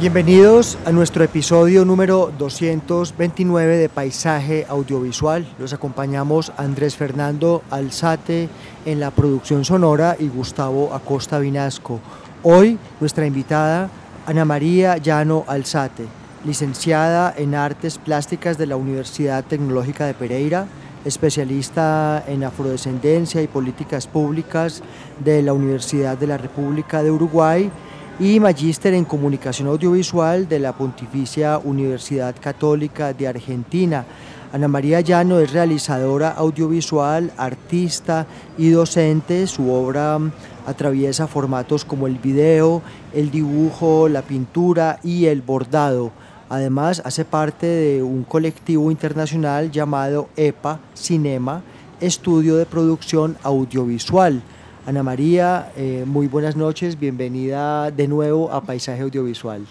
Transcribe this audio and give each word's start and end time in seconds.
Bienvenidos 0.00 0.78
a 0.84 0.92
nuestro 0.92 1.24
episodio 1.24 1.84
número 1.84 2.32
229 2.38 3.78
de 3.78 3.88
Paisaje 3.88 4.64
Audiovisual. 4.68 5.44
Los 5.58 5.72
acompañamos 5.72 6.52
Andrés 6.56 6.94
Fernando 6.94 7.64
Alzate 7.68 8.48
en 8.86 9.00
la 9.00 9.10
producción 9.10 9.64
sonora 9.64 10.14
y 10.16 10.28
Gustavo 10.28 10.94
Acosta 10.94 11.40
Vinasco. 11.40 11.98
Hoy 12.44 12.78
nuestra 13.00 13.26
invitada 13.26 13.90
Ana 14.24 14.44
María 14.44 14.98
Llano 14.98 15.42
Alzate, 15.48 16.04
licenciada 16.44 17.34
en 17.36 17.56
Artes 17.56 17.98
Plásticas 17.98 18.56
de 18.56 18.66
la 18.68 18.76
Universidad 18.76 19.42
Tecnológica 19.42 20.06
de 20.06 20.14
Pereira, 20.14 20.68
especialista 21.04 22.22
en 22.28 22.44
afrodescendencia 22.44 23.42
y 23.42 23.48
políticas 23.48 24.06
públicas 24.06 24.80
de 25.24 25.42
la 25.42 25.54
Universidad 25.54 26.16
de 26.16 26.28
la 26.28 26.38
República 26.38 27.02
de 27.02 27.10
Uruguay 27.10 27.72
y 28.20 28.40
magíster 28.40 28.94
en 28.94 29.04
comunicación 29.04 29.68
audiovisual 29.68 30.48
de 30.48 30.58
la 30.58 30.72
Pontificia 30.72 31.58
Universidad 31.58 32.34
Católica 32.40 33.12
de 33.12 33.28
Argentina. 33.28 34.04
Ana 34.52 34.66
María 34.66 35.00
Llano 35.00 35.38
es 35.38 35.52
realizadora 35.52 36.30
audiovisual, 36.30 37.30
artista 37.36 38.26
y 38.56 38.70
docente. 38.70 39.46
Su 39.46 39.70
obra 39.70 40.18
mm, 40.18 40.32
atraviesa 40.66 41.28
formatos 41.28 41.84
como 41.84 42.08
el 42.08 42.18
video, 42.18 42.82
el 43.14 43.30
dibujo, 43.30 44.08
la 44.08 44.22
pintura 44.22 44.98
y 45.04 45.26
el 45.26 45.42
bordado. 45.42 46.10
Además, 46.48 47.00
hace 47.04 47.24
parte 47.24 47.66
de 47.66 48.02
un 48.02 48.24
colectivo 48.24 48.90
internacional 48.90 49.70
llamado 49.70 50.28
EPA 50.36 50.80
Cinema, 50.94 51.62
Estudio 52.00 52.56
de 52.56 52.66
Producción 52.66 53.36
Audiovisual. 53.44 54.42
Ana 54.88 55.02
María, 55.02 55.70
eh, 55.76 56.04
muy 56.06 56.28
buenas 56.28 56.56
noches, 56.56 56.98
bienvenida 56.98 57.90
de 57.90 58.08
nuevo 58.08 58.50
a 58.50 58.62
Paisaje 58.62 59.02
Audiovisual. 59.02 59.66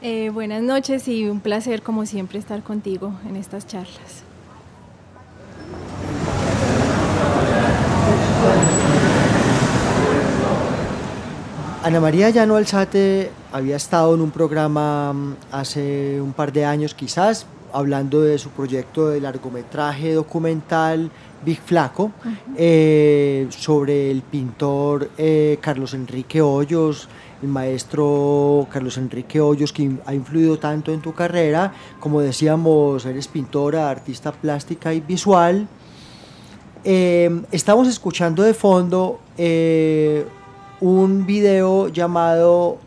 Eh, 0.00 0.30
buenas 0.30 0.62
noches 0.62 1.06
y 1.06 1.28
un 1.28 1.40
placer 1.40 1.82
como 1.82 2.06
siempre 2.06 2.38
estar 2.38 2.62
contigo 2.62 3.12
en 3.28 3.36
estas 3.36 3.66
charlas. 3.66 4.22
Ana 11.82 12.00
María 12.00 12.30
Llano 12.30 12.56
Alzate 12.56 13.30
había 13.52 13.76
estado 13.76 14.14
en 14.14 14.22
un 14.22 14.30
programa 14.30 15.12
mm, 15.12 15.34
hace 15.52 16.22
un 16.22 16.32
par 16.32 16.54
de 16.54 16.64
años 16.64 16.94
quizás, 16.94 17.44
hablando 17.70 18.22
de 18.22 18.38
su 18.38 18.48
proyecto 18.48 19.08
de 19.08 19.20
largometraje 19.20 20.14
documental 20.14 21.10
Big 21.44 21.60
Flaco, 21.60 22.12
eh, 22.56 23.46
sobre 23.50 24.10
el 24.10 24.22
pintor 24.22 25.10
eh, 25.18 25.58
Carlos 25.60 25.94
Enrique 25.94 26.40
Hoyos, 26.40 27.08
el 27.42 27.48
maestro 27.48 28.66
Carlos 28.70 28.96
Enrique 28.96 29.40
Hoyos, 29.40 29.72
que 29.72 29.90
ha 30.06 30.14
influido 30.14 30.58
tanto 30.58 30.92
en 30.92 31.00
tu 31.00 31.12
carrera. 31.12 31.72
Como 32.00 32.20
decíamos, 32.20 33.04
eres 33.04 33.28
pintora, 33.28 33.90
artista 33.90 34.32
plástica 34.32 34.94
y 34.94 35.00
visual. 35.00 35.68
Eh, 36.84 37.42
estamos 37.52 37.88
escuchando 37.88 38.42
de 38.42 38.54
fondo 38.54 39.20
un 40.80 41.26
video 41.26 41.88
llamado 41.88 42.78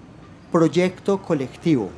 Proyecto 0.52 1.22
Colectivo, 1.22 1.90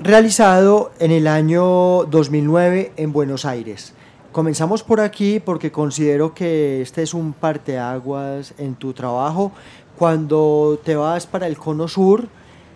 realizado 0.00 0.92
en 0.98 1.10
el 1.10 1.26
año 1.26 2.04
2009 2.04 2.92
en 2.96 3.12
Buenos 3.12 3.44
Aires. 3.44 3.94
Comenzamos 4.34 4.82
por 4.82 5.00
aquí 5.00 5.38
porque 5.38 5.70
considero 5.70 6.34
que 6.34 6.82
este 6.82 7.04
es 7.04 7.14
un 7.14 7.34
parteaguas 7.34 8.52
en 8.58 8.74
tu 8.74 8.92
trabajo. 8.92 9.52
Cuando 9.96 10.80
te 10.82 10.96
vas 10.96 11.24
para 11.24 11.46
el 11.46 11.56
Cono 11.56 11.86
Sur, 11.86 12.26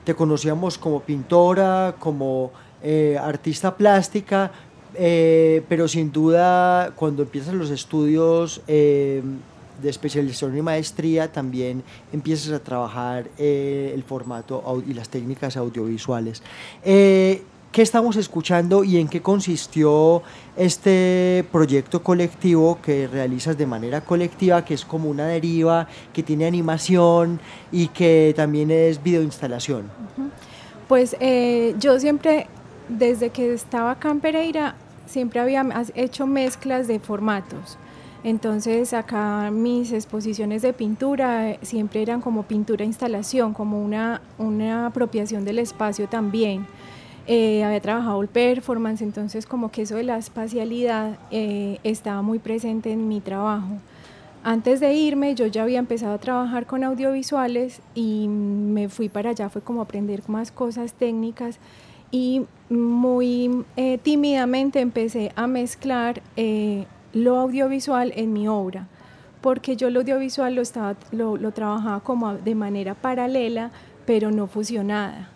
te 0.05 0.15
conocíamos 0.15 0.79
como 0.79 1.01
pintora, 1.01 1.97
como 1.99 2.53
eh, 2.81 3.19
artista 3.21 3.77
plástica, 3.77 4.53
eh, 4.95 5.65
pero 5.69 5.89
sin 5.89 6.13
duda 6.13 6.93
cuando 6.95 7.25
empiezas 7.25 7.55
los 7.55 7.71
estudios 7.71 8.61
eh, 8.69 9.21
de 9.83 9.91
especialización 9.91 10.57
y 10.57 10.63
maestría 10.63 11.33
también 11.33 11.83
empiezas 12.13 12.53
a 12.53 12.61
trabajar 12.61 13.31
el 13.37 14.05
formato 14.05 14.63
y 14.87 14.95
las 14.95 15.09
técnicas 15.09 15.57
audiovisuales. 15.57 16.41
¿Qué 17.73 17.83
estamos 17.83 18.17
escuchando 18.17 18.83
y 18.83 18.97
en 18.97 19.09
qué 19.09 19.21
consistió 19.21 20.23
este 20.57 21.45
proyecto 21.53 22.03
colectivo 22.03 22.79
que 22.83 23.07
realizas 23.07 23.59
de 23.59 23.67
manera 23.67 24.01
colectiva, 24.01 24.65
que 24.65 24.73
es 24.73 24.87
como 24.87 25.11
una 25.11 25.27
deriva, 25.27 25.87
que 26.15 26.23
tiene 26.23 26.47
animación 26.47 27.41
y 27.71 27.89
que 27.89 28.33
también 28.35 28.71
es 28.71 29.03
videoinstalación? 29.03 29.85
Pues 30.89 31.15
eh, 31.21 31.75
yo 31.79 32.01
siempre, 32.01 32.47
desde 32.89 33.29
que 33.29 33.53
estaba 33.53 33.93
acá 33.93 34.11
en 34.11 34.21
Pereira, 34.21 34.75
siempre 35.07 35.41
había 35.41 35.67
hecho 35.95 36.27
mezclas 36.27 36.89
de 36.89 36.99
formatos. 36.99 37.77
Entonces 38.25 38.95
acá 38.95 39.51
mis 39.53 39.93
exposiciones 39.93 40.63
de 40.63 40.73
pintura 40.73 41.51
eh, 41.51 41.59
siempre 41.63 42.01
eran 42.01 42.23
como 42.23 42.45
pintura 42.45 42.85
instalación, 42.85 43.53
como 43.53 43.81
una, 43.85 44.23
una 44.39 44.87
apropiación 44.87 45.45
del 45.45 45.59
espacio 45.59 46.09
también. 46.09 46.67
Eh, 47.31 47.63
había 47.63 47.81
trabajado 47.81 48.23
el 48.23 48.29
performance, 48.29 49.03
entonces 49.03 49.45
como 49.45 49.71
que 49.71 49.83
eso 49.83 49.97
de 49.97 50.03
la 50.03 50.17
espacialidad 50.17 51.19
eh, 51.31 51.79
estaba 51.85 52.23
muy 52.23 52.39
presente 52.39 52.91
en 52.91 53.07
mi 53.07 53.21
trabajo. 53.21 53.77
Antes 54.43 54.81
de 54.81 54.95
irme 54.95 55.35
yo 55.35 55.47
ya 55.47 55.65
había 55.65 55.79
empezado 55.79 56.15
a 56.15 56.19
trabajar 56.19 56.65
con 56.65 56.85
audiovisuales 56.85 57.83
y 57.95 58.29
me 58.29 58.89
fui 58.89 59.11
para 59.11 59.31
allá, 59.31 59.51
fue 59.51 59.61
como 59.61 59.83
aprender 59.83 60.23
más 60.27 60.51
cosas 60.51 60.95
técnicas 60.95 61.59
y 62.11 62.47
muy 62.71 63.65
eh, 63.77 63.99
tímidamente 63.99 64.81
empecé 64.81 65.33
a 65.37 65.47
mezclar 65.47 66.23
eh, 66.37 66.87
lo 67.13 67.39
audiovisual 67.39 68.13
en 68.17 68.33
mi 68.33 68.49
obra, 68.49 68.87
porque 69.43 69.77
yo 69.77 69.91
lo 69.91 70.01
audiovisual 70.01 70.55
lo, 70.55 70.63
estaba, 70.63 70.97
lo, 71.13 71.37
lo 71.37 71.53
trabajaba 71.53 72.01
como 72.01 72.33
de 72.35 72.55
manera 72.55 72.95
paralela, 72.95 73.71
pero 74.07 74.31
no 74.31 74.47
fusionada. 74.47 75.31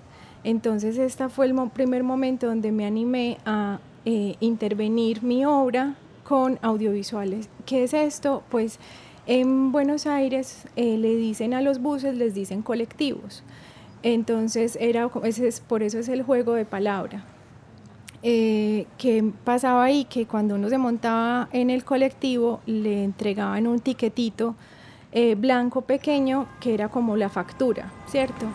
Entonces 0.44 0.98
este 0.98 1.28
fue 1.28 1.46
el 1.46 1.54
primer 1.70 2.02
momento 2.02 2.46
donde 2.46 2.72
me 2.72 2.86
animé 2.86 3.38
a 3.44 3.78
eh, 4.04 4.36
intervenir 4.40 5.22
mi 5.22 5.44
obra 5.44 5.94
con 6.24 6.58
audiovisuales. 6.62 7.48
¿Qué 7.66 7.84
es 7.84 7.94
esto? 7.94 8.42
Pues 8.50 8.78
en 9.26 9.70
Buenos 9.70 10.06
Aires 10.06 10.64
eh, 10.74 10.96
le 10.98 11.14
dicen 11.14 11.54
a 11.54 11.60
los 11.60 11.80
buses, 11.80 12.16
les 12.16 12.34
dicen 12.34 12.62
colectivos. 12.62 13.44
Entonces 14.02 14.76
era, 14.80 15.08
por 15.08 15.82
eso 15.82 15.98
es 15.98 16.08
el 16.08 16.22
juego 16.22 16.54
de 16.54 16.64
palabra. 16.64 17.24
Eh, 18.24 18.86
¿Qué 18.98 19.32
pasaba 19.44 19.84
ahí? 19.84 20.04
Que 20.04 20.26
cuando 20.26 20.54
uno 20.54 20.68
se 20.68 20.78
montaba 20.78 21.48
en 21.52 21.70
el 21.70 21.84
colectivo 21.84 22.60
le 22.66 23.02
entregaban 23.02 23.66
un 23.66 23.80
tiquetito 23.80 24.54
eh, 25.10 25.34
blanco 25.34 25.82
pequeño 25.82 26.46
que 26.60 26.74
era 26.74 26.88
como 26.88 27.16
la 27.16 27.28
factura, 27.28 27.92
¿cierto? 28.06 28.46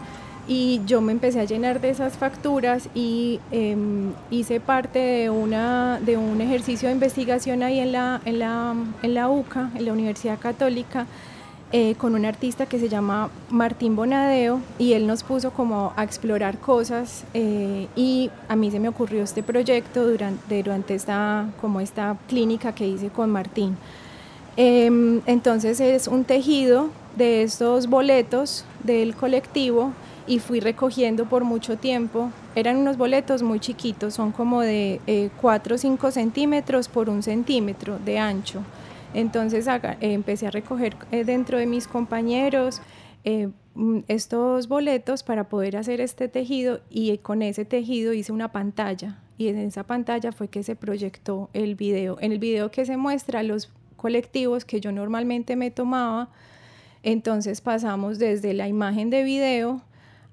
Y 0.48 0.82
yo 0.86 1.02
me 1.02 1.12
empecé 1.12 1.42
a 1.42 1.44
llenar 1.44 1.82
de 1.82 1.90
esas 1.90 2.18
facturas 2.18 2.88
y 2.96 3.40
em, 3.52 4.14
hice 4.32 4.60
parte 4.60 5.00
de, 5.00 5.30
una, 5.30 6.00
de 6.00 6.16
un 6.16 6.40
ejercicio 6.40 6.88
de 6.88 6.94
investigación 6.94 7.64
ahí 7.64 7.80
en 7.80 7.92
la, 7.92 8.22
en 8.24 8.40
la, 8.40 8.74
en 9.04 9.14
la 9.14 9.30
UCA, 9.30 9.72
en 9.76 9.86
la 9.86 9.92
Universidad 9.92 10.40
Católica, 10.40 11.06
eh, 11.74 11.96
con 11.96 12.16
un 12.16 12.24
artista 12.24 12.66
que 12.66 12.80
se 12.80 12.88
llama 12.88 13.30
Martín 13.50 13.98
Bonadeo 13.98 14.62
y 14.80 14.94
él 14.94 15.06
nos 15.06 15.24
puso 15.24 15.52
como 15.52 15.92
a 15.98 16.06
explorar 16.06 16.60
cosas 16.60 17.26
eh, 17.34 17.88
y 17.94 18.32
a 18.48 18.56
mí 18.56 18.72
se 18.72 18.80
me 18.80 18.88
ocurrió 18.88 19.22
este 19.22 19.44
proyecto 19.44 20.08
durante, 20.08 20.64
durante 20.64 20.96
esta, 20.96 21.50
como 21.60 21.82
esta 21.82 22.16
clínica 22.30 22.74
que 22.74 22.88
hice 22.88 23.10
con 23.10 23.32
Martín. 23.32 23.76
Em, 24.56 25.20
entonces 25.26 25.82
es 25.82 26.08
un 26.08 26.24
tejido 26.24 26.90
de 27.18 27.44
estos 27.44 27.88
boletos 27.88 28.64
del 28.86 29.14
colectivo 29.14 29.92
y 30.28 30.40
fui 30.40 30.60
recogiendo 30.60 31.26
por 31.26 31.44
mucho 31.44 31.78
tiempo. 31.78 32.32
Eran 32.56 32.78
unos 32.78 32.98
boletos 32.98 33.42
muy 33.42 33.60
chiquitos, 33.60 34.14
son 34.14 34.32
como 34.32 34.62
de 34.62 35.32
4 35.42 35.76
o 35.76 35.78
5 35.78 36.12
centímetros 36.12 36.90
por 36.90 37.10
un 37.10 37.24
centímetro 37.24 37.98
de 38.00 38.20
ancho. 38.20 38.62
Entonces 39.14 39.68
eh, 39.68 39.96
empecé 40.02 40.48
a 40.48 40.52
recoger 40.52 40.96
eh, 41.12 41.24
dentro 41.24 41.58
de 41.58 41.66
mis 41.66 41.88
compañeros 41.88 42.82
eh, 43.24 43.50
mm, 43.76 44.00
estos 44.08 44.68
boletos 44.68 45.24
para 45.24 45.50
poder 45.50 45.78
hacer 45.78 46.02
este 46.02 46.28
tejido 46.28 46.82
y 46.90 47.18
con 47.18 47.42
ese 47.42 47.66
tejido 47.66 48.14
hice 48.14 48.32
una 48.32 48.52
pantalla 48.52 49.20
y 49.38 49.48
en 49.48 49.58
esa 49.58 49.84
pantalla 49.84 50.32
fue 50.32 50.50
que 50.50 50.64
se 50.64 50.76
proyectó 50.76 51.50
el 51.54 51.76
video. 51.76 52.18
En 52.20 52.32
el 52.32 52.40
video 52.40 52.70
que 52.72 52.86
se 52.86 52.98
muestra 52.98 53.44
los 53.44 53.72
colectivos 53.96 54.66
que 54.66 54.82
yo 54.82 54.92
normalmente 54.92 55.56
me 55.56 55.72
tomaba, 55.72 56.30
entonces 57.04 57.62
pasamos 57.62 58.20
desde 58.20 58.54
la 58.54 58.68
imagen 58.68 59.10
de 59.10 59.24
video 59.24 59.82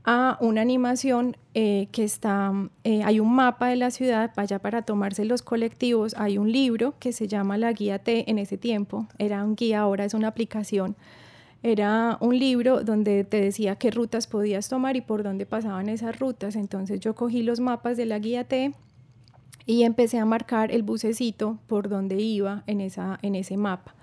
a 0.05 0.37
una 0.41 0.61
animación 0.61 1.37
eh, 1.55 1.89
que 1.91 2.05
está, 2.05 2.53
eh, 2.85 3.03
hay 3.05 3.21
un 3.21 3.35
mapa 3.35 3.69
de 3.69 3.77
la 3.77 3.91
ciudad, 3.91 4.33
vaya 4.37 4.59
para 4.59 4.83
tomarse 4.83 5.25
los 5.25 5.43
colectivos, 5.43 6.15
hay 6.19 6.37
un 6.37 6.53
libro 6.53 6.95
que 6.99 7.13
se 7.13 7.27
llama 7.27 7.57
La 7.57 7.73
Guía 7.73 7.99
T 7.99 8.31
en 8.31 8.39
ese 8.39 8.59
tiempo, 8.59 9.07
era 9.19 9.43
un 9.43 9.57
guía, 9.57 9.81
ahora 9.81 10.05
es 10.05 10.13
una 10.13 10.29
aplicación, 10.29 10.95
era 11.63 12.19
un 12.21 12.39
libro 12.39 12.85
donde 12.85 13.25
te 13.25 13.41
decía 13.41 13.77
qué 13.77 13.91
rutas 13.91 14.27
podías 14.27 14.69
tomar 14.69 14.97
y 14.97 15.01
por 15.01 15.23
dónde 15.23 15.47
pasaban 15.47 15.89
esas 15.89 16.19
rutas, 16.19 16.55
entonces 16.55 17.01
yo 17.01 17.15
cogí 17.15 17.43
los 17.43 17.61
mapas 17.61 17.97
de 17.97 18.05
la 18.05 18.19
Guía 18.19 18.45
T 18.45 18.75
y 19.65 19.85
empecé 19.85 20.19
a 20.19 20.27
marcar 20.27 20.71
el 20.71 20.83
bucecito 20.83 21.59
por 21.67 21.89
donde 21.89 22.21
iba 22.21 22.63
en, 22.67 22.83
esa, 22.83 23.19
en 23.23 23.35
ese 23.35 23.57
mapa 23.57 23.95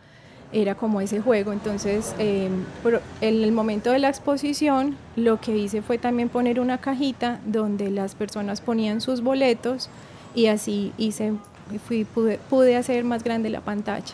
era 0.53 0.75
como 0.75 1.01
ese 1.01 1.21
juego. 1.21 1.53
Entonces, 1.53 2.15
em, 2.17 2.63
en 3.21 3.43
el 3.43 3.51
momento 3.51 3.91
de 3.91 3.99
la 3.99 4.09
exposición, 4.09 4.97
lo 5.15 5.39
que 5.39 5.55
hice 5.55 5.81
fue 5.81 5.97
también 5.97 6.29
poner 6.29 6.59
una 6.59 6.79
cajita 6.79 7.39
donde 7.45 7.89
las 7.89 8.15
personas 8.15 8.61
ponían 8.61 9.01
sus 9.01 9.21
boletos 9.21 9.89
y 10.35 10.47
así 10.47 10.93
hice, 10.97 11.33
fui, 11.85 12.05
pude, 12.05 12.39
pude 12.49 12.75
hacer 12.75 13.03
más 13.03 13.23
grande 13.23 13.49
la 13.49 13.61
pantalla. 13.61 14.13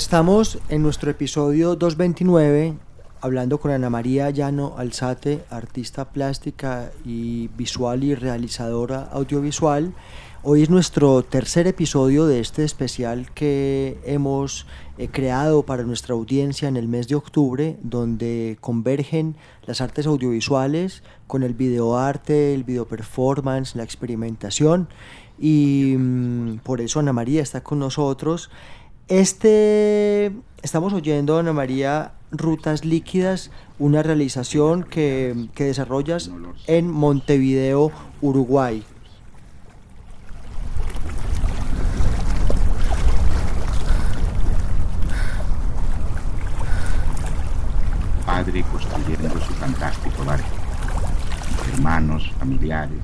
Estamos 0.00 0.58
en 0.70 0.80
nuestro 0.80 1.10
episodio 1.10 1.76
229 1.76 2.74
hablando 3.20 3.60
con 3.60 3.70
Ana 3.70 3.90
María 3.90 4.30
Llano 4.30 4.74
Alzate, 4.78 5.44
artista 5.50 6.10
plástica 6.10 6.90
y 7.04 7.48
visual 7.48 8.02
y 8.02 8.14
realizadora 8.14 9.10
audiovisual. 9.12 9.92
Hoy 10.42 10.62
es 10.62 10.70
nuestro 10.70 11.22
tercer 11.22 11.66
episodio 11.66 12.26
de 12.26 12.40
este 12.40 12.64
especial 12.64 13.30
que 13.34 14.00
hemos 14.06 14.66
eh, 14.96 15.08
creado 15.12 15.64
para 15.64 15.82
nuestra 15.82 16.14
audiencia 16.14 16.66
en 16.66 16.78
el 16.78 16.88
mes 16.88 17.08
de 17.08 17.16
octubre, 17.16 17.76
donde 17.82 18.56
convergen 18.62 19.36
las 19.66 19.82
artes 19.82 20.06
audiovisuales 20.06 21.02
con 21.26 21.42
el 21.42 21.52
videoarte, 21.52 22.54
el 22.54 22.64
video 22.64 22.88
performance, 22.88 23.76
la 23.76 23.82
experimentación. 23.82 24.88
Y 25.38 25.94
mm, 25.98 26.60
por 26.62 26.80
eso 26.80 27.00
Ana 27.00 27.12
María 27.12 27.42
está 27.42 27.62
con 27.62 27.78
nosotros 27.78 28.50
este, 29.10 30.32
estamos 30.62 30.92
oyendo, 30.92 31.36
Ana 31.36 31.52
María, 31.52 32.12
Rutas 32.30 32.84
Líquidas, 32.84 33.50
una 33.78 34.02
realización 34.04 34.84
que, 34.84 35.48
que 35.54 35.64
desarrollas 35.64 36.30
en 36.68 36.88
Montevideo, 36.88 37.90
Uruguay. 38.22 38.84
Padre 48.24 48.64
construyendo 48.70 49.40
su 49.40 49.52
fantástico 49.54 50.24
barco. 50.24 50.46
Hermanos, 51.74 52.30
familiares, 52.38 53.02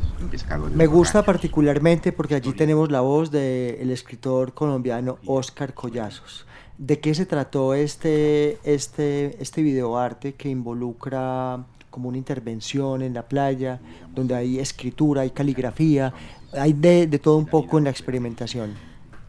me 0.75 0.87
gusta 0.87 1.23
particularmente 1.23 2.13
porque 2.13 2.35
allí 2.35 2.53
tenemos 2.53 2.91
la 2.91 3.01
voz 3.01 3.31
del 3.31 3.91
escritor 3.91 4.55
colombiano 4.55 5.19
Oscar 5.27 5.75
Collazos. 5.75 6.47
¿De 6.79 7.01
qué 7.01 7.15
se 7.15 7.25
trató 7.25 7.75
este, 7.75 8.59
este, 8.65 9.41
este 9.43 9.63
videoarte 9.63 10.35
que 10.35 10.51
involucra 10.51 11.65
como 11.91 12.11
una 12.11 12.19
intervención 12.19 13.01
en 13.01 13.15
la 13.15 13.23
playa, 13.23 13.81
donde 14.15 14.35
hay 14.35 14.59
escritura, 14.59 15.23
hay 15.23 15.31
caligrafía, 15.31 16.13
hay 16.53 16.75
de, 16.75 17.07
todo 17.19 17.39
un 17.39 17.47
poco 17.47 17.79
en 17.79 17.85
la 17.85 17.91
experimentación? 17.91 18.75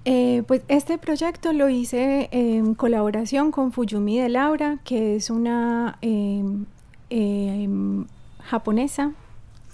Eh, 0.03 0.43
pues 0.47 0.61
este 0.67 0.97
proyecto 0.97 1.53
lo 1.53 1.69
hice 1.69 2.27
en 2.31 2.75
colaboración 2.75 3.51
con 3.51 3.71
Fuyumi 3.71 4.19
de 4.19 4.27
Laura, 4.27 4.79
que 4.83 5.15
es 5.15 5.29
una 5.29 5.97
em, 6.01 6.65
em, 7.09 8.05
japonesa, 8.43 9.13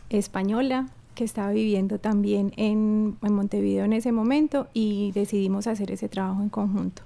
española, 0.09 0.87
que 1.13 1.24
estaba 1.24 1.51
viviendo 1.51 2.00
también 2.00 2.54
en, 2.57 3.17
Montevideo 3.22 3.86
en 3.86 3.93
ese 3.93 4.12
momento 4.12 4.67
y 4.74 5.12
decidimos 5.13 5.67
hacer 5.67 5.91
ese 5.91 6.10
trabajo 6.10 6.41
en 6.41 6.50
conjunto. 6.50 7.03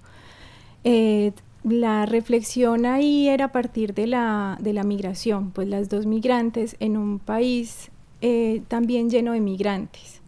Eh, 0.84 1.32
la 1.64 2.06
reflexión 2.06 2.86
ahí 2.86 3.28
era 3.28 3.46
a 3.46 3.52
partir 3.52 3.94
de 3.94 4.08
la, 4.08 4.58
de 4.62 4.74
la 4.74 4.84
migración, 4.84 5.52
pues 5.52 5.68
las 5.68 5.90
dos 5.90 6.06
migrantes 6.06 6.76
en 6.80 6.98
un 6.98 7.20
país 7.20 7.92
eh, 8.22 8.62
también 8.68 9.10
lleno 9.10 9.34
de 9.34 9.42
migrantes. 9.42 10.22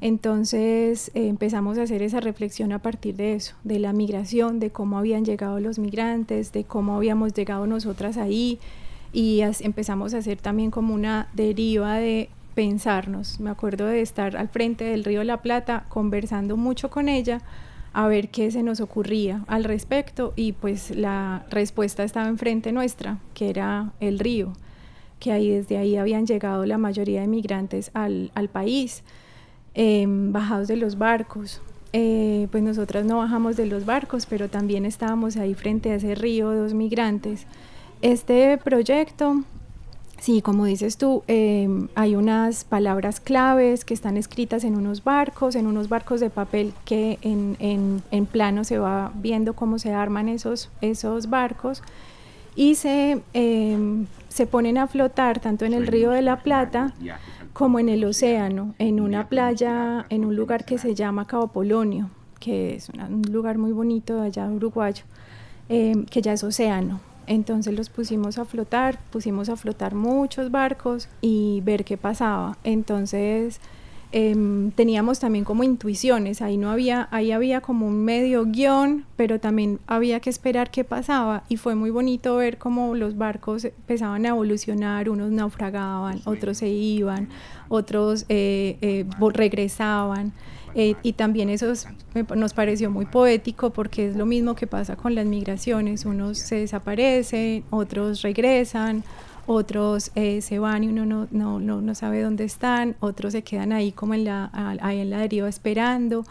Entonces 0.00 1.10
eh, 1.14 1.28
empezamos 1.28 1.78
a 1.78 1.82
hacer 1.82 2.02
esa 2.02 2.20
reflexión 2.20 2.72
a 2.72 2.80
partir 2.80 3.16
de 3.16 3.34
eso, 3.34 3.54
de 3.64 3.78
la 3.78 3.92
migración, 3.92 4.60
de 4.60 4.70
cómo 4.70 4.98
habían 4.98 5.24
llegado 5.24 5.60
los 5.60 5.78
migrantes, 5.78 6.52
de 6.52 6.64
cómo 6.64 6.96
habíamos 6.96 7.32
llegado 7.32 7.66
nosotras 7.66 8.18
ahí 8.18 8.58
y 9.14 9.40
empezamos 9.60 10.12
a 10.12 10.18
hacer 10.18 10.38
también 10.38 10.70
como 10.70 10.92
una 10.92 11.28
deriva 11.32 11.94
de 11.94 12.28
pensarnos. 12.54 13.40
Me 13.40 13.50
acuerdo 13.50 13.86
de 13.86 14.00
estar 14.00 14.36
al 14.36 14.48
frente 14.48 14.84
del 14.84 15.04
río 15.04 15.24
La 15.24 15.42
Plata 15.42 15.84
conversando 15.88 16.56
mucho 16.56 16.90
con 16.90 17.08
ella 17.08 17.40
a 17.92 18.08
ver 18.08 18.28
qué 18.28 18.50
se 18.50 18.62
nos 18.62 18.80
ocurría 18.80 19.44
al 19.46 19.64
respecto 19.64 20.32
y 20.34 20.52
pues 20.52 20.90
la 20.90 21.46
respuesta 21.48 22.02
estaba 22.02 22.28
enfrente 22.28 22.72
nuestra, 22.72 23.18
que 23.34 23.50
era 23.50 23.92
el 24.00 24.18
río, 24.18 24.52
que 25.20 25.30
ahí 25.30 25.50
desde 25.50 25.78
ahí 25.78 25.96
habían 25.96 26.26
llegado 26.26 26.66
la 26.66 26.76
mayoría 26.76 27.20
de 27.20 27.28
migrantes 27.28 27.92
al, 27.94 28.30
país, 28.52 29.04
em, 29.74 30.32
bajados 30.32 30.66
de 30.66 30.76
los 30.76 30.98
barcos. 30.98 31.62
Eh, 31.92 32.48
pues 32.50 32.64
nosotras 32.64 33.04
no 33.04 33.18
bajamos 33.18 33.56
de 33.56 33.66
los 33.66 33.84
barcos, 33.86 34.26
pero 34.26 34.48
también 34.48 34.84
estábamos 34.84 35.36
ahí 35.36 35.54
frente 35.54 35.92
a 35.92 35.94
ese 35.94 36.16
río, 36.16 36.50
dos 36.50 36.74
migrantes. 36.74 37.46
Este 38.02 38.58
proyecto 38.58 39.44
Sí, 40.24 40.40
como 40.40 40.64
dices 40.64 40.96
tú, 40.96 41.22
em, 41.26 41.88
hay 41.94 42.16
unas 42.16 42.64
palabras 42.64 43.20
claves 43.20 43.84
que 43.84 43.92
están 43.92 44.16
escritas 44.16 44.64
en 44.64 44.74
unos 44.74 45.04
barcos, 45.04 45.54
en 45.54 45.66
unos 45.66 45.90
barcos 45.90 46.18
de 46.18 46.30
papel 46.30 46.72
que 46.86 47.18
en, 47.20 48.26
plano 48.32 48.64
se 48.64 48.78
va 48.78 49.12
viendo 49.16 49.52
cómo 49.52 49.78
se 49.78 49.92
arman 49.92 50.30
esos, 50.30 50.70
esos 50.80 51.28
barcos 51.28 51.82
y 52.56 52.76
se, 52.76 53.20
em, 53.34 54.06
se 54.30 54.46
ponen 54.46 54.78
a 54.78 54.86
flotar 54.86 55.40
tanto 55.40 55.66
en 55.66 55.74
el 55.74 55.86
río 55.86 56.10
de 56.12 56.22
la 56.22 56.42
Plata 56.42 56.94
como 57.52 57.78
en 57.78 57.90
el 57.90 58.02
océano, 58.06 58.74
en 58.78 59.00
una 59.00 59.28
playa, 59.28 60.06
en 60.08 60.24
un 60.24 60.34
lugar 60.34 60.64
que 60.64 60.78
se 60.78 60.94
llama 60.94 61.26
Cabo 61.26 61.48
Polonio, 61.48 62.08
que 62.40 62.76
es 62.76 62.88
un 62.88 63.24
lugar 63.30 63.58
muy 63.58 63.72
bonito 63.72 64.22
allá 64.22 64.46
uruguayo, 64.48 65.04
em, 65.68 66.06
que 66.06 66.22
ya 66.22 66.32
es 66.32 66.42
océano. 66.42 67.13
Entonces 67.26 67.74
los 67.74 67.88
pusimos 67.88 68.38
a 68.38 68.44
flotar, 68.44 68.98
pusimos 69.10 69.48
a 69.48 69.56
flotar 69.56 69.94
muchos 69.94 70.50
barcos 70.50 71.08
y 71.20 71.60
ver 71.64 71.84
qué 71.84 71.96
pasaba. 71.96 72.56
Entonces 72.64 73.60
Em, 74.16 74.70
teníamos 74.70 75.18
también 75.18 75.44
como 75.44 75.64
intuiciones, 75.64 76.40
ahí 76.40 76.56
no 76.56 76.70
había, 76.70 77.08
ahí 77.10 77.32
había 77.32 77.60
como 77.60 77.88
un 77.88 78.04
medio 78.04 78.44
guion, 78.44 79.04
pero 79.16 79.40
también 79.40 79.80
había 79.88 80.20
que 80.20 80.30
esperar 80.30 80.70
qué 80.70 80.84
pasaba 80.84 81.42
y 81.48 81.56
fue 81.56 81.74
muy 81.74 81.90
bonito 81.90 82.36
ver 82.36 82.56
cómo 82.56 82.94
los 82.94 83.18
barcos 83.18 83.64
empezaban 83.64 84.24
a 84.24 84.28
evolucionar, 84.28 85.10
unos 85.10 85.32
naufragaban, 85.32 86.20
otros 86.26 86.58
se 86.58 86.68
iban, 86.68 87.28
otros 87.68 88.24
eh, 88.28 88.78
eh, 88.82 89.04
regresaban. 89.32 90.32
Eh, 90.76 90.94
y 91.02 91.14
también 91.14 91.50
eso 91.50 91.72
nos 92.36 92.52
pareció 92.52 92.92
muy 92.92 93.06
poético 93.06 93.70
porque 93.70 94.06
es 94.08 94.16
lo 94.16 94.26
mismo 94.26 94.54
que 94.54 94.68
pasa 94.68 94.94
con 94.94 95.16
las 95.16 95.26
migraciones, 95.26 96.04
unos 96.04 96.38
se 96.38 96.60
desaparecen, 96.60 97.64
otros 97.70 98.22
regresan, 98.22 99.02
otros 99.46 100.10
eh, 100.14 100.40
se 100.40 100.58
van 100.58 100.84
y 100.84 100.88
uno 100.88 101.06
no, 101.06 101.28
no, 101.30 101.60
no, 101.60 101.80
no, 101.80 101.94
sabe 101.94 102.22
dónde 102.22 102.44
están, 102.44 102.96
otros 103.00 103.32
se 103.32 103.42
quedan 103.42 103.72
ahí 103.72 103.92
como 103.92 104.14
en 104.14 104.24
la, 104.24 104.50
ahí 104.80 105.00
en 105.00 105.10
la 105.10 105.18
deriva 105.18 105.48
esperando. 105.48 106.24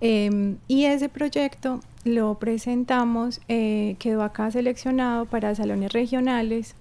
Em, 0.00 0.56
y 0.66 0.84
ese 0.84 1.08
proyecto 1.08 1.80
lo 2.04 2.38
presentamos, 2.38 3.40
eh, 3.48 3.96
quedó 3.98 4.22
acá 4.22 4.50
seleccionado 4.50 5.26
para 5.26 5.54
salones 5.54 5.92
regionales, 5.92 6.74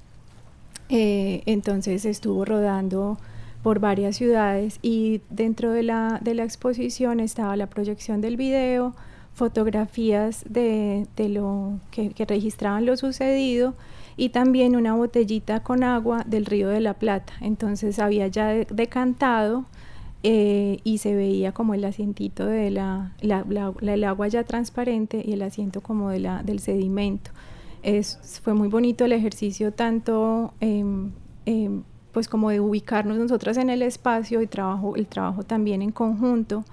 eh, 0.89 1.43
entonces 1.45 2.05
estuvo 2.05 2.45
rodando 2.45 3.17
por 3.61 3.79
varias 3.79 4.15
ciudades 4.15 4.79
y 4.81 5.21
dentro 5.29 5.71
de 5.71 5.83
la, 5.83 6.19
de 6.21 6.33
la 6.33 6.43
exposición 6.43 7.19
estaba 7.19 7.57
la 7.57 7.67
proyección 7.67 8.21
del 8.21 8.37
video, 8.37 8.95
fotografías 9.39 10.43
de, 10.47 11.07
de 11.15 11.29
lo 11.29 11.79
que, 11.91 12.13
registraban 12.27 12.85
lo 12.85 12.97
sucedido 12.97 13.73
y 14.17 14.29
también 14.29 14.75
una 14.75 14.93
botellita 14.93 15.63
con 15.63 15.81
agua 15.83 16.25
del 16.27 16.45
río 16.45 16.67
de 16.67 16.81
la 16.81 16.93
Plata. 16.93 17.33
Entonces 17.39 17.99
había 17.99 18.27
ya 18.27 18.49
decantado 18.49 19.65
eh, 20.23 20.79
y 20.83 20.97
se 20.97 21.15
veía 21.15 21.53
como 21.53 21.73
el 21.73 21.85
asientito 21.85 22.45
de 22.45 22.69
la, 22.69 23.13
el 23.21 24.03
agua 24.03 24.27
ya 24.27 24.43
transparente 24.43 25.23
y 25.25 25.31
el 25.31 25.41
asiento 25.41 25.79
como 25.79 26.09
de 26.09 26.19
la, 26.19 26.43
del 26.43 26.59
sedimento. 26.59 27.31
Es, 27.81 28.19
fue 28.43 28.53
muy 28.53 28.67
bonito 28.67 29.05
el 29.05 29.13
ejercicio 29.13 29.71
tanto 29.71 30.53
em, 30.59 31.11
em, 31.45 31.83
pues 32.11 32.27
como 32.27 32.49
de 32.49 32.59
ubicarnos 32.59 33.17
nosotras 33.17 33.55
en 33.55 33.69
el 33.69 33.81
espacio 33.83 34.41
y 34.41 34.47
trabajo, 34.47 34.97
el 34.97 35.07
trabajo 35.07 35.43
también 35.43 35.81
en 35.81 35.91
conjunto. 35.91 36.65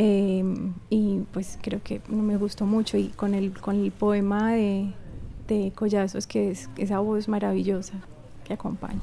Em, 0.00 0.74
y 0.90 1.22
pues 1.32 1.58
creo 1.60 1.82
que 1.82 2.00
me 2.08 2.36
gustó 2.36 2.64
mucho 2.66 2.96
y 2.96 3.08
con 3.08 3.34
el, 3.34 3.58
con 3.58 3.74
el 3.74 3.90
poema 3.90 4.52
de, 4.52 4.92
de 5.48 5.72
Collazos, 5.74 6.28
que 6.28 6.52
es 6.52 6.70
esa 6.76 7.00
voz 7.00 7.26
maravillosa 7.26 7.94
que 8.44 8.54
acompaña. 8.54 9.00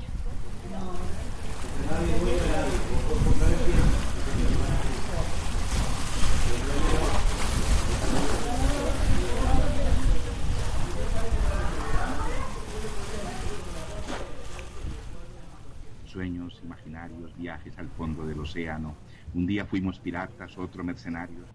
Sueños 16.06 16.62
imaginarios, 16.64 17.38
viajes 17.38 17.78
al 17.78 17.90
fondo 17.90 18.26
del 18.26 18.40
océano. 18.40 18.96
Un 19.36 19.46
día 19.46 19.66
fuimos 19.66 20.00
piratas, 20.00 20.58
otro 20.58 20.82
mercenarios. 20.82 21.50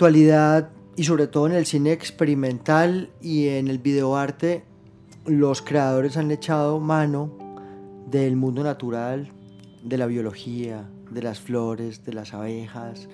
Actualidad 0.00 0.70
y 0.96 1.04
sobre 1.04 1.26
todo 1.26 1.46
en 1.46 1.52
el 1.52 1.66
cine 1.66 1.92
experimental 1.92 3.10
y 3.20 3.48
en 3.48 3.68
el 3.68 3.78
videoarte, 3.78 4.64
los 5.26 5.60
creadores 5.60 6.16
han 6.16 6.30
echado 6.30 6.80
mano 6.80 7.36
del 8.06 8.34
mundo 8.34 8.64
natural, 8.64 9.30
de 9.84 9.98
la 9.98 10.06
biología, 10.06 10.88
de 11.10 11.22
las 11.22 11.38
flores, 11.38 12.02
de 12.06 12.14
las 12.14 12.32
abejas, 12.32 13.10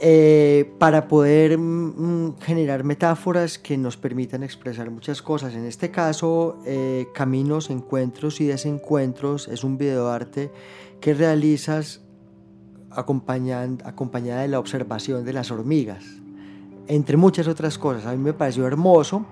eh, 0.00 0.72
para 0.78 1.06
poder 1.06 1.58
mm, 1.58 2.28
mm, 2.28 2.36
generar 2.40 2.82
metáforas 2.82 3.58
que 3.58 3.76
nos 3.76 3.98
permitan 3.98 4.42
expresar 4.42 4.90
muchas 4.90 5.20
cosas. 5.20 5.52
En 5.52 5.66
este 5.66 5.90
caso, 5.90 6.56
eh, 6.64 7.08
Caminos, 7.12 7.68
Encuentros 7.68 8.40
y 8.40 8.46
Desencuentros 8.46 9.48
es 9.48 9.64
un 9.64 9.76
videoarte 9.76 10.50
que 11.02 11.12
realizas 11.12 12.03
acompañada 12.94 14.42
de 14.42 14.48
la 14.48 14.58
observación 14.58 15.24
de 15.24 15.32
las 15.32 15.50
hormigas, 15.50 16.04
entre 16.86 17.16
muchas 17.16 17.48
otras 17.48 17.78
cosas. 17.78 18.06
A 18.06 18.12
mí 18.12 18.18
me 18.18 18.32
pareció 18.32 18.66
hermoso. 18.66 19.24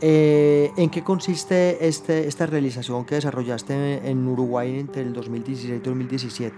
Eh, 0.00 0.70
¿En 0.76 0.90
qué 0.90 1.02
consiste 1.02 1.88
este, 1.88 2.28
esta 2.28 2.46
realización 2.46 3.04
que 3.04 3.16
desarrollaste 3.16 4.08
en 4.08 4.28
Uruguay 4.28 4.78
entre 4.78 5.02
el 5.02 5.12
2016 5.12 5.74
y 5.74 5.78
2017? 5.78 6.54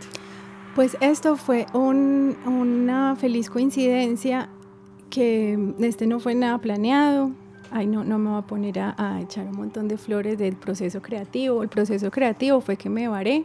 Pues 0.74 0.96
esto 1.00 1.36
fue 1.36 1.66
una 1.74 3.16
feliz 3.16 3.48
coincidencia 3.48 4.50
que 5.08 5.74
este 5.80 6.06
no 6.06 6.20
fue 6.20 6.34
nada 6.34 6.58
planeado. 6.58 7.32
Ay, 7.72 7.86
no, 7.86 8.04
no 8.04 8.18
me 8.18 8.30
voy 8.30 8.38
a 8.38 8.42
poner 8.42 8.78
a, 8.78 8.94
a 8.96 9.20
echar 9.20 9.46
un 9.46 9.56
montón 9.56 9.88
de 9.88 9.96
flores 9.96 10.36
del 10.38 10.56
proceso 10.56 11.00
creativo. 11.00 11.62
El 11.62 11.68
proceso 11.68 12.10
creativo 12.10 12.60
fue 12.60 12.76
que 12.76 12.90
me 12.90 13.08
varé 13.08 13.44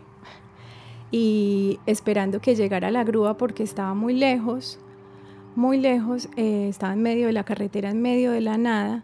y 1.11 1.79
esperando 1.85 2.41
que 2.41 2.55
llegara 2.55 2.91
la 2.91 3.03
grúa 3.03 3.37
porque 3.37 3.63
estaba 3.63 3.93
muy 3.93 4.13
lejos, 4.13 4.79
muy 5.55 5.79
lejos, 5.79 6.29
eh, 6.35 6.67
estaba 6.69 6.93
en 6.93 7.01
medio 7.01 7.27
de 7.27 7.33
la 7.33 7.43
carretera, 7.43 7.89
en 7.89 8.01
medio 8.01 8.31
de 8.31 8.41
la 8.41 8.57
nada. 8.57 9.03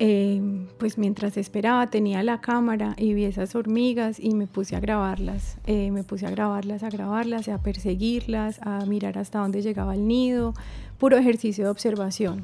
Eh, 0.00 0.40
pues 0.78 0.96
mientras 0.96 1.36
esperaba 1.36 1.90
tenía 1.90 2.22
la 2.22 2.40
cámara 2.40 2.94
y 2.96 3.14
vi 3.14 3.24
esas 3.24 3.56
hormigas 3.56 4.20
y 4.20 4.32
me 4.34 4.46
puse 4.46 4.76
a 4.76 4.80
grabarlas, 4.80 5.58
eh, 5.66 5.90
me 5.90 6.04
puse 6.04 6.24
a 6.24 6.30
grabarlas, 6.30 6.84
a 6.84 6.88
grabarlas, 6.88 7.48
a 7.48 7.60
perseguirlas, 7.60 8.60
a 8.62 8.86
mirar 8.86 9.18
hasta 9.18 9.40
dónde 9.40 9.60
llegaba 9.60 9.96
el 9.96 10.06
nido, 10.06 10.54
puro 10.98 11.16
ejercicio 11.16 11.64
de 11.64 11.70
observación. 11.70 12.42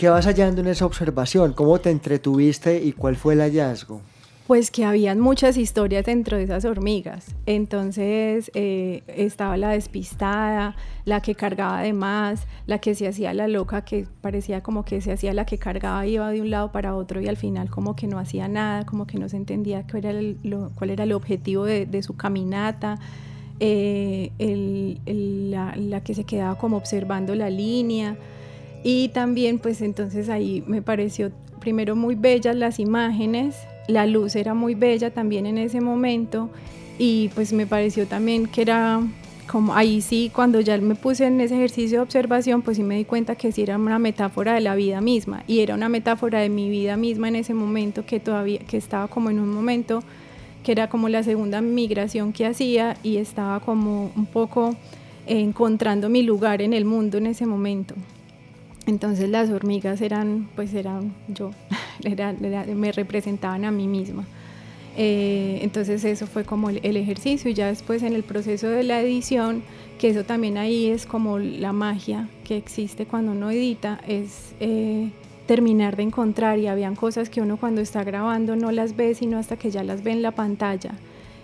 Qué 0.00 0.08
vas 0.08 0.24
hallando 0.24 0.62
en 0.62 0.68
esa 0.68 0.86
observación? 0.86 1.52
¿Cómo 1.52 1.78
te 1.78 1.90
entretuviste 1.90 2.82
y 2.82 2.92
cuál 2.92 3.16
fue 3.16 3.34
el 3.34 3.40
hallazgo? 3.40 4.00
Pues 4.46 4.70
que 4.70 4.86
habían 4.86 5.20
muchas 5.20 5.58
historias 5.58 6.06
dentro 6.06 6.38
de 6.38 6.44
esas 6.44 6.64
hormigas. 6.64 7.26
Entonces 7.44 8.50
eh, 8.54 9.02
estaba 9.08 9.58
la 9.58 9.68
despistada, 9.68 10.74
la 11.04 11.20
que 11.20 11.34
cargaba 11.34 11.82
de 11.82 11.92
más, 11.92 12.46
la 12.66 12.78
que 12.78 12.94
se 12.94 13.08
hacía 13.08 13.34
la 13.34 13.46
loca, 13.46 13.84
que 13.84 14.06
parecía 14.22 14.62
como 14.62 14.86
que 14.86 15.02
se 15.02 15.12
hacía 15.12 15.34
la 15.34 15.44
que 15.44 15.58
cargaba, 15.58 16.06
iba 16.06 16.30
de 16.30 16.40
un 16.40 16.48
lado 16.48 16.72
para 16.72 16.96
otro 16.96 17.20
y 17.20 17.28
al 17.28 17.36
final 17.36 17.68
como 17.68 17.94
que 17.94 18.06
no 18.06 18.18
hacía 18.18 18.48
nada, 18.48 18.86
como 18.86 19.06
que 19.06 19.18
no 19.18 19.28
se 19.28 19.36
entendía 19.36 19.84
cuál 19.86 20.06
era 20.06 20.18
el, 20.18 20.38
cuál 20.76 20.88
era 20.88 21.04
el 21.04 21.12
objetivo 21.12 21.66
de, 21.66 22.02
su 22.02 22.16
caminata. 22.16 22.98
Eh, 23.62 24.32
la 25.04 26.00
que 26.00 26.14
se 26.14 26.24
quedaba 26.24 26.56
como 26.56 26.78
observando 26.78 27.34
la 27.34 27.50
línea. 27.50 28.16
Y 28.82 29.08
también 29.08 29.58
pues 29.58 29.80
entonces 29.82 30.28
ahí 30.28 30.64
me 30.66 30.82
pareció 30.82 31.30
primero 31.60 31.94
muy 31.94 32.14
bellas 32.14 32.56
las 32.56 32.78
imágenes, 32.78 33.56
la 33.88 34.06
luz 34.06 34.36
era 34.36 34.54
muy 34.54 34.74
bella 34.74 35.10
también 35.10 35.46
en 35.46 35.58
ese 35.58 35.80
momento 35.80 36.50
y 36.98 37.28
pues 37.34 37.52
me 37.52 37.66
pareció 37.66 38.06
también 38.06 38.46
que 38.46 38.62
era 38.62 39.00
como 39.46 39.74
ahí 39.74 40.00
sí, 40.00 40.30
cuando 40.32 40.60
ya 40.60 40.78
me 40.78 40.94
puse 40.94 41.26
en 41.26 41.40
ese 41.40 41.56
ejercicio 41.56 41.98
de 41.98 42.02
observación, 42.04 42.62
pues 42.62 42.76
sí 42.76 42.84
me 42.84 42.96
di 42.96 43.04
cuenta 43.04 43.34
que 43.34 43.50
sí 43.50 43.62
era 43.62 43.76
una 43.76 43.98
metáfora 43.98 44.54
de 44.54 44.60
la 44.60 44.76
vida 44.76 45.00
misma 45.00 45.42
y 45.48 45.58
era 45.58 45.74
una 45.74 45.88
metáfora 45.88 46.38
de 46.38 46.48
mi 46.48 46.70
vida 46.70 46.96
misma 46.96 47.26
en 47.28 47.36
ese 47.36 47.52
momento 47.52 48.06
que 48.06 48.20
todavía, 48.20 48.60
que 48.60 48.76
estaba 48.76 49.08
como 49.08 49.28
en 49.28 49.40
un 49.40 49.52
momento 49.52 50.04
que 50.62 50.72
era 50.72 50.88
como 50.88 51.08
la 51.08 51.22
segunda 51.24 51.60
migración 51.62 52.32
que 52.32 52.46
hacía 52.46 52.96
y 53.02 53.16
estaba 53.16 53.58
como 53.60 54.12
un 54.14 54.26
poco 54.26 54.76
encontrando 55.26 56.08
mi 56.08 56.22
lugar 56.22 56.62
en 56.62 56.72
el 56.72 56.84
mundo 56.84 57.18
en 57.18 57.26
ese 57.26 57.44
momento. 57.44 57.94
Entonces 58.90 59.28
las 59.28 59.50
hormigas 59.50 60.00
eran, 60.00 60.48
pues 60.56 60.74
eran 60.74 61.14
yo, 61.28 61.52
me 62.74 62.90
representaban 62.90 63.64
a 63.64 63.70
mí 63.70 63.86
misma. 63.86 64.26
Eh, 64.96 65.60
entonces 65.62 66.04
eso 66.04 66.26
fue 66.26 66.44
como 66.44 66.70
el, 66.70 66.96
ejercicio 66.96 67.48
y 67.48 67.54
ya 67.54 67.68
después 67.68 68.02
en 68.02 68.14
el 68.14 68.24
proceso 68.24 68.66
de 68.68 68.82
la 68.82 69.00
edición, 69.00 69.62
que 70.00 70.08
eso 70.08 70.24
también 70.24 70.58
ahí 70.58 70.88
es 70.88 71.06
como 71.06 71.38
la 71.38 71.72
magia 71.72 72.28
que 72.42 72.56
existe 72.56 73.06
cuando 73.06 73.30
uno 73.30 73.52
edita, 73.52 74.00
es 74.08 74.54
eh, 74.58 75.10
terminar 75.46 75.94
de 75.94 76.02
encontrar 76.02 76.58
y 76.58 76.66
habían 76.66 76.96
cosas 76.96 77.30
que 77.30 77.40
uno 77.40 77.58
cuando 77.58 77.80
está 77.80 78.02
grabando 78.02 78.56
no 78.56 78.72
las 78.72 78.96
ve 78.96 79.14
sino 79.14 79.38
hasta 79.38 79.56
que 79.56 79.70
ya 79.70 79.84
las 79.84 80.02
ve 80.02 80.10
en 80.10 80.22
la 80.22 80.32
pantalla 80.32 80.94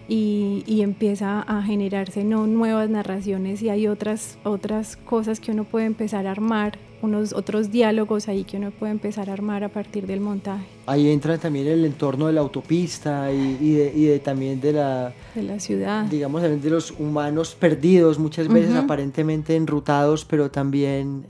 y, 0.08 0.64
y 0.66 0.82
empieza 0.82 1.42
a 1.42 1.62
generarse 1.62 2.24
no 2.24 2.48
nuevas 2.48 2.90
narraciones 2.90 3.62
y 3.62 3.68
hay 3.68 3.86
otras, 3.86 4.36
otras 4.42 4.96
cosas 4.96 5.38
que 5.38 5.52
uno 5.52 5.62
puede 5.62 5.86
empezar 5.86 6.26
a 6.26 6.32
armar 6.32 6.76
unos 7.02 7.32
otros 7.32 7.70
diálogos 7.70 8.28
ahí 8.28 8.44
que 8.44 8.56
uno 8.56 8.70
puede 8.70 8.92
empezar 8.92 9.30
a 9.30 9.32
armar 9.32 9.64
a 9.64 9.68
partir 9.68 10.06
del 10.06 10.20
montaje. 10.20 10.64
Ahí 10.86 11.10
entra 11.10 11.38
también 11.38 11.66
el 11.66 11.84
entorno 11.84 12.26
de 12.26 12.32
la 12.32 12.40
autopista 12.40 13.32
y, 13.32 13.58
y, 13.60 13.72
de, 13.74 13.92
y 13.94 14.04
de, 14.04 14.18
también 14.18 14.60
de 14.60 14.72
la, 14.72 15.12
de 15.34 15.42
la 15.42 15.60
ciudad. 15.60 16.04
Digamos, 16.06 16.42
de 16.42 16.70
los 16.70 16.92
humanos 16.92 17.56
perdidos, 17.58 18.18
muchas 18.18 18.48
veces 18.48 18.74
aparentemente 18.74 19.56
enrutados, 19.56 20.24
pero 20.24 20.50
también 20.50 21.24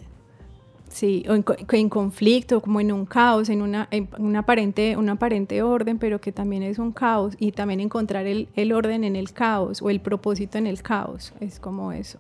Sí, 0.97 1.27
o 1.29 1.35
en, 1.35 1.45
en, 1.73 1.89
conflicto, 1.91 2.63
como 2.63 2.81
en 2.81 2.91
un 2.91 3.05
caos, 3.05 3.51
en 3.51 3.61
una, 3.61 3.87
en 3.91 4.09
una, 4.17 4.39
aparente, 4.39 4.97
un 4.97 5.11
aparente 5.11 5.63
orden, 5.63 5.99
pero 5.99 6.23
que 6.23 6.33
también 6.33 6.63
es 6.63 6.79
un 6.79 6.91
caos, 6.91 7.35
y 7.39 7.53
también 7.53 7.81
encontrar 7.81 8.27
el, 8.27 8.49
el 8.55 8.73
orden 8.73 9.05
en 9.05 9.15
el 9.15 9.33
caos 9.33 9.83
o 9.83 9.91
el 9.91 10.01
propósito 10.01 10.57
en 10.57 10.67
el 10.67 10.81
caos, 10.81 11.35
es 11.39 11.61
como 11.61 11.93
eso. 11.93 12.19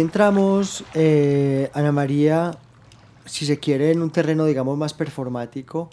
Entramos, 0.00 0.84
eh, 0.94 1.70
Ana 1.74 1.90
María, 1.90 2.56
si 3.24 3.44
se 3.46 3.58
quiere, 3.58 3.90
en 3.90 4.00
un 4.00 4.10
terreno, 4.10 4.44
digamos, 4.44 4.78
más 4.78 4.94
performático. 4.94 5.90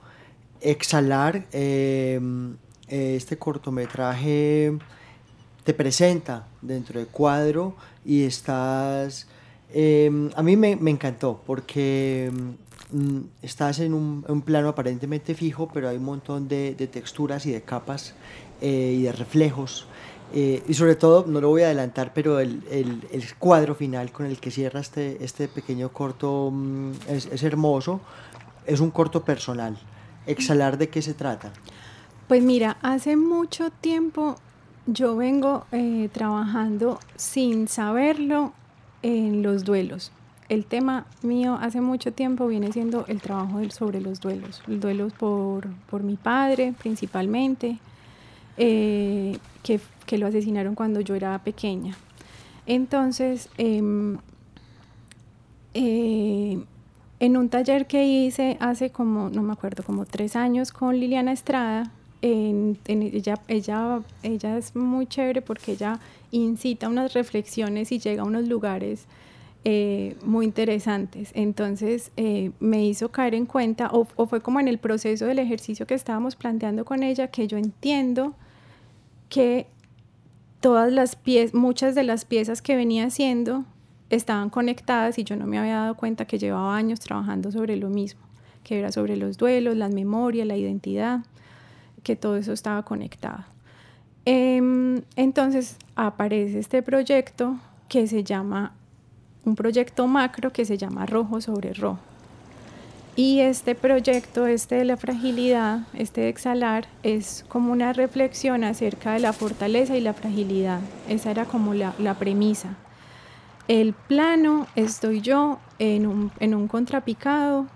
Exhalar, 0.61 1.47
eh, 1.51 2.19
este 2.87 3.37
cortometraje 3.37 4.77
te 5.63 5.73
presenta 5.73 6.47
dentro 6.61 6.99
del 6.99 7.07
cuadro 7.07 7.75
y 8.05 8.23
estás... 8.25 9.27
Eh, 9.73 10.29
a 10.35 10.43
mí 10.43 10.55
me, 10.55 10.73
encantó 10.73 11.41
porque 11.45 12.31
mm, 12.91 13.19
estás 13.41 13.79
en 13.79 13.95
un, 13.95 14.43
plano 14.45 14.69
aparentemente 14.69 15.33
fijo, 15.33 15.67
pero 15.73 15.89
hay 15.89 15.97
un 15.97 16.05
montón 16.05 16.47
de, 16.47 16.75
texturas 16.75 17.47
y 17.47 17.51
de 17.51 17.63
capas 17.63 18.13
y 18.61 19.01
de 19.01 19.11
reflejos 19.11 19.87
eh, 20.37 20.61
y 20.67 20.73
sobre 20.73 20.95
todo, 20.95 21.23
no 21.25 21.39
lo 21.39 21.47
voy 21.47 21.61
a 21.61 21.67
adelantar, 21.67 22.11
pero 22.13 22.41
el, 22.41 22.61
el, 22.69 23.01
cuadro 23.39 23.73
final 23.73 24.11
con 24.11 24.25
el 24.25 24.37
que 24.37 24.51
cierra 24.51 24.81
este, 24.81 25.23
este 25.23 25.47
pequeño 25.47 25.93
corto 25.93 26.51
mm, 26.51 26.91
es, 27.07 27.27
es, 27.31 27.41
hermoso. 27.43 28.01
Es 28.65 28.81
un 28.81 28.91
corto 28.91 29.23
personal. 29.23 29.77
¿Exhalar 30.27 30.77
de 30.77 30.89
qué 30.89 31.01
se 31.01 31.13
trata? 31.13 31.53
Pues 32.27 32.43
mira, 32.43 32.75
hace 32.81 33.15
mucho 33.15 33.69
tiempo 33.69 34.35
yo 34.87 35.15
vengo 35.15 35.65
eh, 35.71 36.09
trabajando 36.11 36.99
sin 37.15 37.69
saberlo 37.69 38.51
en 39.03 39.41
los 39.41 39.63
duelos. 39.63 40.11
El 40.49 40.65
tema 40.65 41.05
mío 41.21 41.57
hace 41.61 41.79
mucho 41.79 42.11
tiempo 42.11 42.47
viene 42.47 42.73
siendo 42.73 43.05
el 43.07 43.21
trabajo 43.21 43.61
sobre 43.69 44.01
los 44.01 44.19
duelos. 44.19 44.61
Los 44.67 44.81
duelos 44.81 45.13
por, 45.13 45.69
por 45.89 46.03
mi 46.03 46.17
padre 46.17 46.73
principalmente, 46.77 47.79
eh, 48.57 49.37
que, 49.63 49.79
que, 50.05 50.17
lo 50.17 50.27
asesinaron 50.27 50.75
cuando 50.75 51.01
yo 51.01 51.15
era 51.15 51.37
pequeña. 51.43 51.95
Entonces, 52.65 53.49
em, 53.57 54.17
eh, 55.73 56.59
en 57.19 57.37
un 57.37 57.49
taller 57.49 57.87
que 57.87 58.05
hice 58.05 58.57
hace 58.59 58.89
como, 58.89 59.29
no 59.29 59.41
me 59.41 59.53
acuerdo, 59.53 59.83
como 59.83 60.05
tres 60.05 60.35
años 60.35 60.71
con 60.71 60.99
Liliana 60.99 61.31
Estrada, 61.31 61.91
ella, 62.21 64.01
es 64.57 64.75
muy 64.75 65.05
chévere 65.05 65.41
porque 65.41 65.73
ella 65.73 65.99
incita 66.31 66.89
unas 66.89 67.13
reflexiones 67.13 67.91
y 67.91 67.99
llega 67.99 68.23
a 68.23 68.25
unos 68.25 68.47
lugares 68.47 69.05
eh, 69.63 70.15
muy 70.23 70.45
interesantes. 70.45 71.31
Entonces 71.33 72.11
me 72.59 72.85
hizo 72.85 73.09
caer 73.09 73.35
en 73.35 73.45
cuenta, 73.45 73.89
o, 73.91 74.07
o, 74.15 74.25
fue 74.25 74.41
como 74.41 74.59
en 74.59 74.67
el 74.67 74.79
proceso 74.79 75.25
del 75.25 75.39
ejercicio 75.39 75.85
que 75.85 75.93
estábamos 75.93 76.35
planteando 76.35 76.85
con 76.85 77.03
ella, 77.03 77.27
que 77.27 77.47
yo 77.47 77.57
entiendo 77.57 78.33
que 79.29 79.67
todas 80.65 80.91
las 80.91 81.15
piezas, 81.15 81.53
muchas 81.53 81.93
de 81.93 82.01
las 82.01 82.25
piezas 82.25 82.63
que 82.63 82.75
venía 82.75 83.05
haciendo 83.05 83.65
estaban 84.09 84.49
conectadas 84.49 85.19
y 85.19 85.23
yo 85.23 85.35
no 85.35 85.45
me 85.45 85.59
había 85.59 85.75
dado 85.75 85.93
cuenta 85.93 86.25
que 86.25 86.39
llevaba 86.39 86.75
años 86.75 86.99
trabajando 86.99 87.51
sobre 87.51 87.75
lo 87.75 87.91
mismo, 87.91 88.21
que 88.63 88.79
era 88.79 88.91
sobre 88.91 89.15
los 89.15 89.37
duelos, 89.37 89.77
las 89.77 89.93
memorias, 89.93 90.47
la 90.47 90.57
identidad, 90.57 91.19
que 92.01 92.15
todo 92.15 92.35
eso 92.35 92.51
estaba 92.51 92.81
conectado. 92.81 93.43
Em, 94.25 95.03
entonces 95.15 95.77
aparece 95.95 96.57
este 96.57 96.81
proyecto 96.81 97.59
que 97.87 98.07
se 98.07 98.23
llama, 98.23 98.73
un 99.43 99.53
proyecto 99.53 100.07
macro 100.07 100.51
que 100.51 100.65
se 100.65 100.79
llama 100.79 101.05
Rojo 101.05 101.41
sobre 101.41 101.73
Rojo. 101.73 101.99
Y 103.17 103.39
este 103.39 103.75
proyecto, 103.75 104.45
este 104.45 104.75
de 104.75 104.85
la 104.85 104.97
fragilidad, 104.97 105.87
este 105.93 106.21
de 106.21 106.29
exhalar, 106.29 106.87
es 107.01 107.45
como 107.47 107.71
una 107.71 107.93
reflexión 107.93 108.65
acerca 108.65 109.13
de 109.13 109.21
la 109.21 109.31
fortaleza 109.31 109.95
y 109.95 110.01
la 110.01 110.13
fragilidad. 110.13 110.81
Esa 111.07 111.31
era 111.31 111.45
como 111.45 111.73
la, 111.73 111.93
premisa. 112.19 112.75
El 113.69 113.93
plano, 113.93 114.67
estoy 114.75 115.21
yo 115.21 115.59
en 115.79 116.07
un, 116.07 116.31
en 116.41 116.55
un 116.55 116.67
contrapicado 116.67 117.67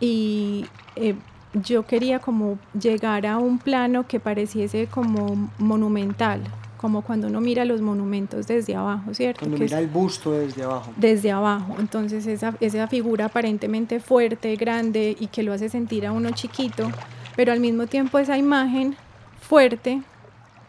y 0.00 0.64
eh, 0.96 1.14
yo 1.52 1.84
quería 1.86 2.20
como 2.20 2.58
llegar 2.72 3.26
a 3.26 3.36
un 3.36 3.58
plano 3.58 4.06
que 4.06 4.18
pareciese 4.18 4.86
como 4.86 5.50
monumental, 5.58 6.42
como 6.80 7.02
cuando 7.02 7.26
uno 7.26 7.42
mira 7.42 7.66
los 7.66 7.82
monumentos 7.82 8.46
desde 8.46 8.74
abajo, 8.74 9.12
¿cierto? 9.12 9.40
Cuando 9.40 9.58
mira 9.58 9.78
el 9.78 9.86
busto 9.86 10.32
desde 10.32 10.62
abajo. 10.62 10.90
Desde 10.96 11.30
abajo. 11.30 11.76
Entonces 11.78 12.26
esa, 12.26 12.56
esa 12.58 12.88
figura 12.88 13.26
aparentemente 13.26 14.00
fuerte, 14.00 14.56
grande 14.56 15.14
y 15.20 15.26
que 15.26 15.42
lo 15.42 15.52
hace 15.52 15.68
sentir 15.68 16.06
a 16.06 16.12
uno 16.12 16.30
chiquito, 16.30 16.90
pero 17.36 17.52
al 17.52 17.60
mismo 17.60 17.86
tiempo 17.86 18.18
esa 18.18 18.38
imagen 18.38 18.96
fuerte 19.42 20.00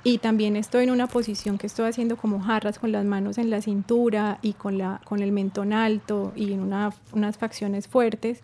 y 0.04 0.17
también 0.17 0.58
estoy 0.58 0.84
en 0.84 0.91
una 0.91 1.08
posición 1.08 1.58
que 1.58 1.67
estoy 1.67 1.88
haciendo 1.88 2.17
como 2.17 2.41
jarras 2.41 2.78
con 2.78 2.91
las 2.91 3.06
manos 3.06 3.38
en 3.38 3.50
la 3.50 3.62
cintura 3.62 4.38
y 4.41 4.52
con, 4.52 4.78
la, 4.78 5.00
con 5.06 5.21
el 5.21 5.32
mentón 5.32 5.71
alto 5.71 6.34
y 6.36 6.52
en 6.52 6.60
una, 6.60 6.91
unas 7.13 7.38
facciones 7.38 7.88
fuertes. 7.88 8.41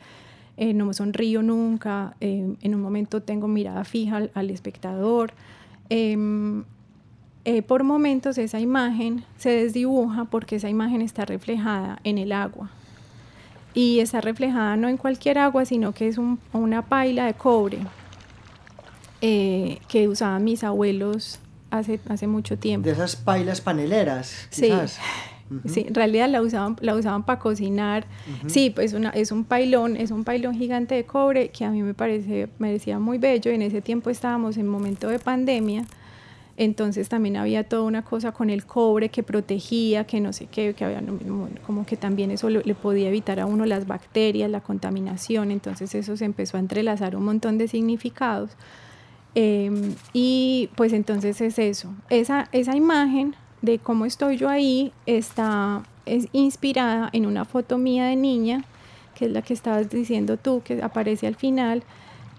Eh, 0.56 0.74
no 0.74 0.86
me 0.86 0.94
sonrío 0.94 1.44
nunca, 1.44 2.16
eh, 2.22 2.56
en 2.62 2.76
un 2.76 2.82
momento 2.82 3.22
tengo 3.24 3.50
mirada 3.50 3.84
fija 3.84 4.16
al, 4.16 4.32
al 4.36 4.52
espectador. 4.52 5.34
Eh, 5.90 6.64
eh, 7.48 7.62
por 7.62 7.86
momentos 7.86 8.38
esa 8.38 8.60
imagen 8.60 9.24
se 9.38 9.50
desdibuja 9.52 10.26
porque 10.26 10.58
esa 10.58 10.68
imagen 10.68 11.02
está 11.02 11.24
reflejada 11.24 11.98
en 12.04 12.18
el 12.18 12.34
agua. 12.34 12.70
Y 13.74 14.02
está 14.02 14.20
reflejada 14.20 14.76
no 14.76 14.90
en 14.90 14.98
cualquier 14.98 15.38
agua, 15.38 15.64
sino 15.64 15.94
que 15.94 16.10
es 16.10 16.18
una 16.52 16.82
paila 16.82 17.26
de 17.26 17.36
cobre 17.36 17.78
eh, 19.22 19.80
que 19.88 20.10
usaban 20.10 20.44
mis 20.44 20.66
abuelos 20.66 21.40
hace, 21.72 22.02
hace 22.10 22.28
mucho 22.28 22.58
tiempo. 22.58 22.86
De 22.86 22.92
esas 22.92 23.16
pailas 23.16 23.62
paneleras. 23.62 24.50
Quizás. 24.52 25.00
Sí. 25.64 25.70
Sí, 25.70 25.86
en 25.88 25.96
realidad 25.96 26.28
la 26.28 26.42
usaban, 26.42 26.76
la 26.82 26.94
usaban 26.94 27.24
para 27.24 27.40
cocinar. 27.40 28.06
Sí, 28.48 28.70
pues 28.70 28.92
una, 28.92 29.12
es 29.12 29.32
un 29.32 29.46
pailón, 29.46 29.96
es 29.96 30.12
un 30.12 30.26
pailón 30.26 30.54
gigante 30.56 30.94
de 30.96 31.06
cobre 31.06 31.52
que 31.52 31.64
a 31.64 31.72
mí 31.72 31.84
me 31.84 31.94
parece, 31.94 32.50
me 32.60 32.68
parecía 32.68 33.00
muy 33.00 33.18
bello. 33.18 33.50
En 33.52 33.62
ese 33.62 33.82
tiempo 33.82 34.10
estábamos 34.10 34.58
en 34.58 34.68
momento 34.68 35.08
de 35.08 35.20
pandemia 35.20 35.86
entonces 36.58 37.08
también 37.08 37.38
había 37.38 37.64
toda 37.64 37.84
una 37.84 38.04
cosa 38.04 38.32
con 38.32 38.50
el 38.50 38.66
cobre 38.66 39.10
que 39.10 39.22
protegía, 39.22 40.06
que 40.06 40.20
no 40.20 40.34
sé 40.34 40.48
qué, 40.48 40.74
que 40.74 40.84
había 40.84 41.04
como 41.66 41.86
que 41.86 41.96
también 41.96 42.32
eso 42.32 42.50
le, 42.50 42.76
podía 42.76 43.10
evitar 43.10 43.40
a 43.40 43.46
uno 43.46 43.66
las 43.66 43.86
bacterias, 43.86 44.50
la 44.50 44.62
contaminación, 44.62 45.52
entonces 45.52 45.94
eso 45.94 46.18
se 46.18 46.26
empezó 46.26 46.58
a 46.58 46.60
entrelazar 46.60 47.16
un 47.16 47.26
montón 47.26 47.60
de 47.60 47.68
significados. 47.68 48.52
Em, 49.36 49.94
y 50.14 50.70
pues 50.76 50.94
entonces 50.94 51.40
es 51.42 51.60
eso, 51.60 51.94
esa, 52.10 52.50
esa 52.52 52.76
imagen 52.76 53.36
de 53.62 53.78
cómo 53.78 54.06
estoy 54.06 54.38
yo 54.38 54.50
ahí 54.50 54.92
está 55.06 55.84
es 56.08 56.28
inspirada 56.32 57.10
en 57.14 57.26
una 57.26 57.46
foto 57.46 57.78
mía 57.78 58.06
de 58.06 58.16
niña, 58.16 58.64
que 59.14 59.26
es 59.26 59.32
la 59.32 59.42
que 59.42 59.54
estabas 59.54 59.90
diciendo 59.90 60.38
tú, 60.38 60.62
que 60.64 60.82
aparece 60.82 61.28
al 61.28 61.36
final, 61.36 61.84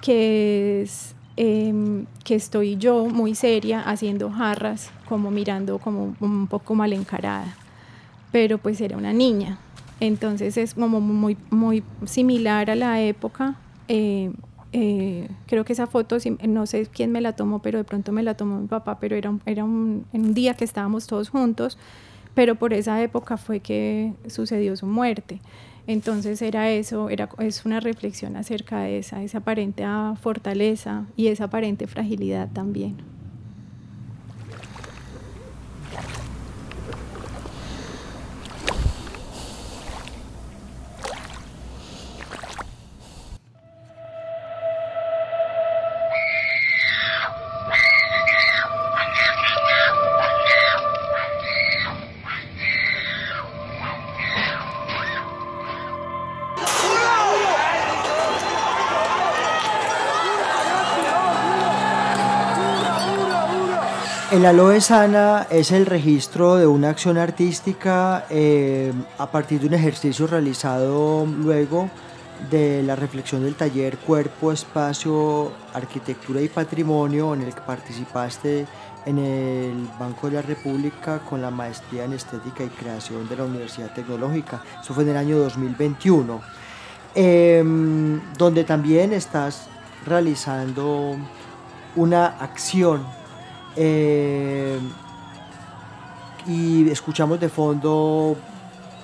que 0.01 0.83
es 0.83 1.15
em, 1.41 2.07
que 2.25 2.35
estoy 2.35 2.77
yo 2.79 3.05
muy 3.07 3.37
seria 3.37 3.81
haciendo 3.81 4.29
jarras, 4.29 4.91
como 5.09 5.31
mirando 5.31 5.79
como 5.79 6.17
un 6.19 6.49
poco 6.49 6.75
mal 6.75 6.93
encarada. 6.93 7.55
Pero 8.33 8.59
pues 8.59 8.81
era 8.81 8.97
una 8.97 9.13
niña. 9.13 9.57
Entonces 10.01 10.57
es 10.57 10.75
como 10.75 11.01
muy, 11.01 11.37
muy 11.51 11.85
similar 12.07 12.71
a 12.71 12.75
la 12.75 13.01
época. 13.01 13.55
Eh, 13.87 14.33
eh, 14.73 15.29
creo 15.47 15.65
que 15.65 15.75
esa 15.75 15.87
foto, 15.87 16.17
no 16.49 16.67
sé 16.67 16.89
quién 16.93 17.13
me 17.13 17.21
la 17.21 17.33
tomó, 17.35 17.61
pero 17.61 17.79
de 17.79 17.85
pronto 17.85 18.11
me 18.11 18.25
la 18.25 18.35
tomó 18.35 18.59
mi 18.59 18.67
papá, 18.67 18.99
pero 18.99 19.15
era, 19.15 19.33
era 19.47 19.63
un, 19.63 20.07
un 20.13 20.35
día 20.35 20.55
que 20.55 20.65
estábamos 20.65 21.07
todos 21.07 21.29
juntos, 21.29 21.79
pero 22.35 22.57
por 22.57 22.73
esa 22.73 23.01
época 23.01 23.37
fue 23.37 23.61
que 23.61 24.13
sucedió 24.27 24.77
su 24.77 24.87
muerte. 24.87 25.41
Entonces 25.89 26.43
era 26.43 26.71
eso, 26.71 27.09
era, 27.09 27.31
es 27.39 27.65
una 27.65 27.81
reflexión 27.81 28.37
acerca 28.37 28.83
de 28.83 28.99
esa, 28.99 29.23
esa 29.23 29.39
aparente 29.39 29.87
fortaleza 30.21 31.07
y 31.17 31.29
esa 31.29 31.45
aparente 31.45 31.87
fragilidad 31.87 32.51
también. 32.53 33.18
El 64.39 64.47
aloe 64.47 64.81
sana 64.81 65.49
es 65.51 65.73
el 65.73 65.85
registro 65.85 66.55
de 66.55 66.67
una 66.69 66.91
acción 66.91 67.19
artística 67.19 68.25
eh, 68.31 68.93
a 69.19 69.33
partir 69.33 69.59
de 69.61 69.67
un 69.67 69.75
ejercicio 69.75 70.29
realizado 70.29 71.27
luego 71.27 71.91
de 72.49 72.85
la 72.85 72.95
reflexión 72.95 73.43
del 73.43 73.57
taller 73.57 73.99
Cuerpo, 73.99 74.53
Espacio, 74.53 75.51
Arquitectura 75.75 76.41
y 76.41 76.49
Patrimonio 76.49 77.35
en 77.35 77.43
el 77.43 77.53
que 77.53 77.63
participaste 77.63 78.65
en 79.07 79.19
el 79.19 79.89
Banco 79.99 80.29
de 80.29 80.35
la 80.35 80.43
República 80.43 81.19
con 81.19 81.43
la 81.43 81.51
maestría 81.51 82.05
en 82.05 82.13
Estética 82.13 82.63
y 82.63 82.69
Creación 82.69 83.29
de 83.29 83.39
la 83.39 83.43
Universidad 83.43 83.93
Tecnológica. 83.93 84.63
Eso 84.81 84.95
fue 84.95 85.03
en 85.03 85.11
el 85.11 85.17
año 85.17 85.39
2021, 85.39 86.41
em, 87.17 88.21
donde 88.39 88.63
también 88.63 89.13
estás 89.13 89.67
realizando 90.07 91.17
una 91.97 92.27
acción 92.27 93.18
eh, 93.81 94.81
y 96.49 96.89
escuchamos 96.91 97.39
de 97.39 97.49
fondo, 97.49 98.37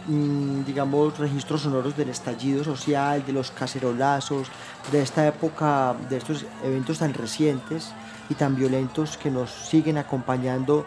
mm, 0.09 0.65
digamos, 0.65 1.17
registros 1.17 1.63
sonoros 1.63 1.97
del 1.97 2.09
estallido 2.09 2.65
social, 2.65 3.25
de 3.25 3.33
los 3.33 3.53
cacerolazos, 3.53 4.49
de 4.91 5.01
esta 5.01 5.27
época, 5.29 5.95
de 6.11 6.17
estos 6.17 6.45
eventos 6.65 6.99
tan 6.99 7.15
recientes 7.15 7.93
y 8.29 8.35
tan 8.35 8.57
violentos 8.57 9.17
que 9.17 9.31
nos 9.31 9.51
siguen 9.51 9.97
acompañando 9.97 10.85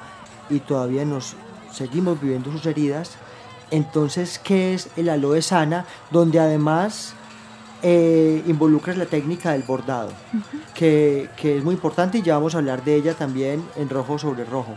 y 0.50 0.60
todavía 0.60 1.06
nos 1.06 1.36
seguimos 1.72 2.20
viviendo 2.20 2.52
sus 2.52 2.66
heridas. 2.66 3.12
Entonces, 3.72 4.38
¿qué 4.38 4.74
es 4.74 4.90
el 4.98 5.08
aloe 5.08 5.42
sana? 5.42 5.86
Donde 6.12 6.40
además 6.40 7.14
eh, 7.84 8.44
involucras 8.48 8.98
la 8.98 9.06
técnica 9.06 9.52
del 9.52 9.62
bordado, 9.62 10.10
que, 10.74 11.30
es 11.44 11.64
muy 11.64 11.76
importante 11.76 12.18
y 12.18 12.22
ya 12.24 12.34
vamos 12.34 12.56
a 12.56 12.58
hablar 12.58 12.84
de 12.84 12.96
ella 12.96 13.14
también 13.14 13.64
en 13.76 13.90
rojo 13.90 14.18
sobre 14.18 14.46
rojo. 14.46 14.76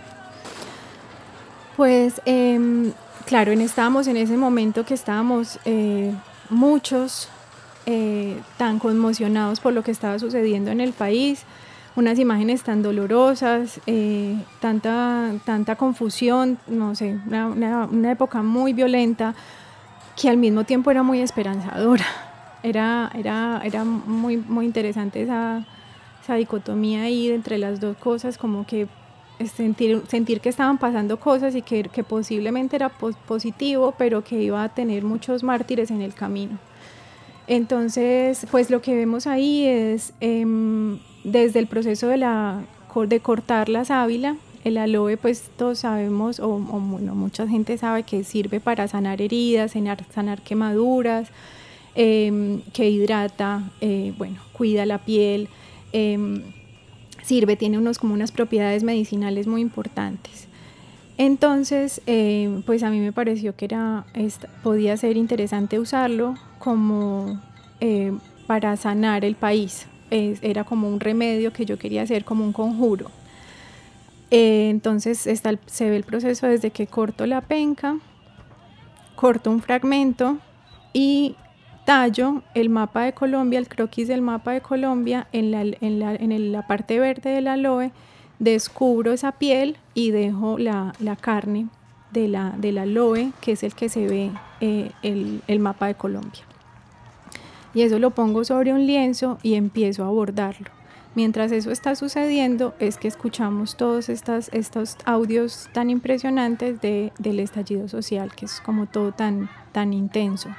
Pues 1.78 2.20
em, 2.26 2.92
claro, 3.24 3.52
en, 3.52 3.62
estábamos 3.62 4.06
en 4.06 4.18
ese 4.18 4.36
momento 4.36 4.84
que 4.84 4.92
estábamos 4.92 5.58
eh, 5.64 6.12
muchos 6.50 7.30
eh, 7.86 8.38
tan 8.58 8.78
conmocionados 8.78 9.60
por 9.60 9.72
lo 9.72 9.82
que 9.82 9.92
estaba 9.92 10.18
sucediendo 10.18 10.70
en 10.70 10.82
el 10.82 10.92
país, 10.92 11.44
unas 11.96 12.18
imágenes 12.18 12.62
tan 12.62 12.82
dolorosas, 12.82 13.80
tanta, 14.60 15.32
tanta 15.46 15.76
confusión, 15.76 16.58
no 16.68 16.94
sé, 16.94 17.18
una, 17.26 17.86
una 17.86 18.12
época 18.12 18.42
muy 18.42 18.74
violenta 18.74 19.34
que 20.20 20.28
al 20.28 20.36
mismo 20.36 20.64
tiempo 20.64 20.90
era 20.90 21.02
muy 21.02 21.20
esperanzadora 21.20 22.06
era, 22.62 23.10
era, 23.14 23.60
era 23.64 23.84
muy, 23.84 24.36
muy 24.36 24.66
interesante 24.66 25.22
esa, 25.22 25.66
esa 26.22 26.34
dicotomía 26.34 27.02
ahí 27.02 27.30
entre 27.30 27.58
las 27.58 27.80
dos 27.80 27.96
cosas, 27.96 28.38
como 28.38 28.66
que 28.66 28.88
sentir, 29.48 30.02
sentir 30.08 30.40
que 30.40 30.48
estaban 30.48 30.78
pasando 30.78 31.18
cosas 31.18 31.54
y 31.54 31.62
que, 31.62 31.84
que 31.84 32.04
posiblemente 32.04 32.76
era 32.76 32.90
positivo, 32.90 33.94
pero 33.96 34.22
que 34.22 34.42
iba 34.42 34.62
a 34.62 34.68
tener 34.68 35.04
muchos 35.04 35.42
mártires 35.42 35.90
en 35.90 36.02
el 36.02 36.14
camino. 36.14 36.58
Entonces, 37.46 38.46
pues 38.50 38.70
lo 38.70 38.80
que 38.80 38.94
vemos 38.94 39.26
ahí 39.26 39.66
es 39.66 40.12
em, 40.20 41.00
desde 41.24 41.58
el 41.58 41.66
proceso 41.66 42.06
de, 42.06 42.18
la, 42.18 42.62
de 43.08 43.20
cortar 43.20 43.68
la 43.68 43.84
sábila, 43.84 44.36
el 44.62 44.76
aloe, 44.76 45.16
pues 45.16 45.50
todos 45.56 45.80
sabemos, 45.80 46.38
o, 46.38 46.58
bueno, 46.58 47.14
mucha 47.14 47.48
gente 47.48 47.76
sabe 47.78 48.02
que 48.02 48.24
sirve 48.24 48.60
para 48.60 48.86
sanar 48.88 49.20
heridas, 49.22 49.72
sanar, 49.72 50.04
sanar 50.12 50.42
quemaduras, 50.42 51.28
Em, 51.94 52.60
que 52.72 52.88
hidrata, 52.88 53.70
eh, 53.80 54.12
bueno, 54.16 54.36
cuida 54.52 54.86
la 54.86 54.98
piel, 54.98 55.48
em, 55.92 56.42
sirve, 57.22 57.56
tiene 57.56 57.78
unos, 57.78 57.98
como 57.98 58.14
unas 58.14 58.30
propiedades 58.30 58.84
medicinales 58.84 59.46
muy 59.46 59.60
importantes. 59.60 60.46
Entonces, 61.18 62.00
em, 62.06 62.62
pues 62.62 62.82
a 62.82 62.90
mí 62.90 63.00
me 63.00 63.12
pareció 63.12 63.56
que 63.56 63.64
era, 63.66 64.06
podía 64.62 64.96
ser 64.96 65.16
interesante 65.16 65.78
usarlo 65.78 66.34
como 66.58 67.40
para 68.46 68.76
sanar 68.76 69.24
el 69.24 69.34
país. 69.34 69.86
era 70.10 70.64
como 70.64 70.88
un 70.88 70.98
remedio 70.98 71.52
que 71.52 71.64
yo 71.64 71.78
quería 71.78 72.02
hacer 72.02 72.24
como 72.24 72.44
un 72.44 72.52
conjuro. 72.52 73.10
Eh, 74.30 74.68
entonces 74.70 75.26
está 75.26 75.58
se 75.66 75.90
ve 75.90 75.96
el 75.96 76.04
proceso 76.04 76.46
desde 76.46 76.70
que 76.70 76.86
corto 76.86 77.26
la 77.26 77.40
penca, 77.40 77.98
corto 79.16 79.50
un 79.50 79.60
fragmento 79.60 80.38
y 80.92 81.34
tallo 81.90 82.44
el 82.54 82.68
mapa 82.68 83.02
de 83.02 83.12
Colombia, 83.14 83.58
el 83.58 83.66
croquis 83.66 84.06
del 84.06 84.22
mapa 84.22 84.52
de 84.52 84.60
Colombia, 84.60 85.26
en 85.32 85.50
la, 85.50 86.66
parte 86.68 87.00
verde 87.00 87.30
del 87.30 87.48
aloe, 87.48 87.90
descubro 88.38 89.12
esa 89.12 89.32
piel 89.32 89.76
y 89.92 90.12
dejo 90.12 90.56
la, 90.56 90.94
carne 91.20 91.66
de 92.12 92.28
la, 92.28 92.54
del 92.56 92.78
aloe, 92.78 93.32
que 93.40 93.52
es 93.52 93.64
el 93.64 93.74
que 93.74 93.88
se 93.88 94.06
ve 94.06 94.30
eh, 94.60 94.92
el, 95.02 95.58
mapa 95.58 95.88
de 95.88 95.96
Colombia. 95.96 96.42
Y 97.74 97.82
eso 97.82 97.98
lo 97.98 98.10
pongo 98.10 98.44
sobre 98.44 98.72
un 98.72 98.86
lienzo 98.86 99.38
y 99.42 99.54
empiezo 99.54 100.04
a 100.04 100.06
abordarlo. 100.06 100.70
Mientras 101.16 101.50
eso 101.50 101.72
está 101.72 101.96
sucediendo 101.96 102.72
es 102.78 102.98
que 102.98 103.08
escuchamos 103.08 103.76
todos 103.76 104.08
estos 104.08 104.96
audios 105.06 105.68
tan 105.72 105.90
impresionantes 105.90 106.80
de, 106.80 107.12
del 107.18 107.40
estallido 107.40 107.88
social, 107.88 108.32
que 108.36 108.44
es 108.44 108.60
como 108.60 108.86
todo 108.86 109.10
tan 109.10 109.92
intenso. 109.92 110.50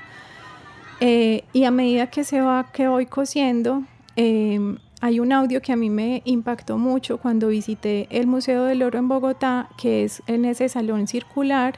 Eh, 1.03 1.43
y 1.51 1.63
a 1.63 1.71
medida 1.71 2.07
que 2.07 2.23
se 2.23 2.41
va, 2.41 2.71
que 2.71 2.87
voy 2.87 3.07
cosiendo, 3.07 3.83
em, 4.15 4.77
hay 5.01 5.19
un 5.19 5.33
audio 5.33 5.59
que 5.59 5.71
a 5.71 5.75
mí 5.75 5.89
me 5.89 6.21
impactó 6.25 6.77
mucho 6.77 7.17
cuando 7.17 7.47
visité 7.47 8.07
el 8.11 8.27
Museo 8.27 8.65
del 8.65 8.83
Oro 8.83 8.99
en 8.99 9.07
Bogotá, 9.07 9.67
que 9.79 10.03
es 10.03 10.21
en 10.27 10.45
ese 10.45 10.69
salón 10.69 11.07
circular, 11.07 11.73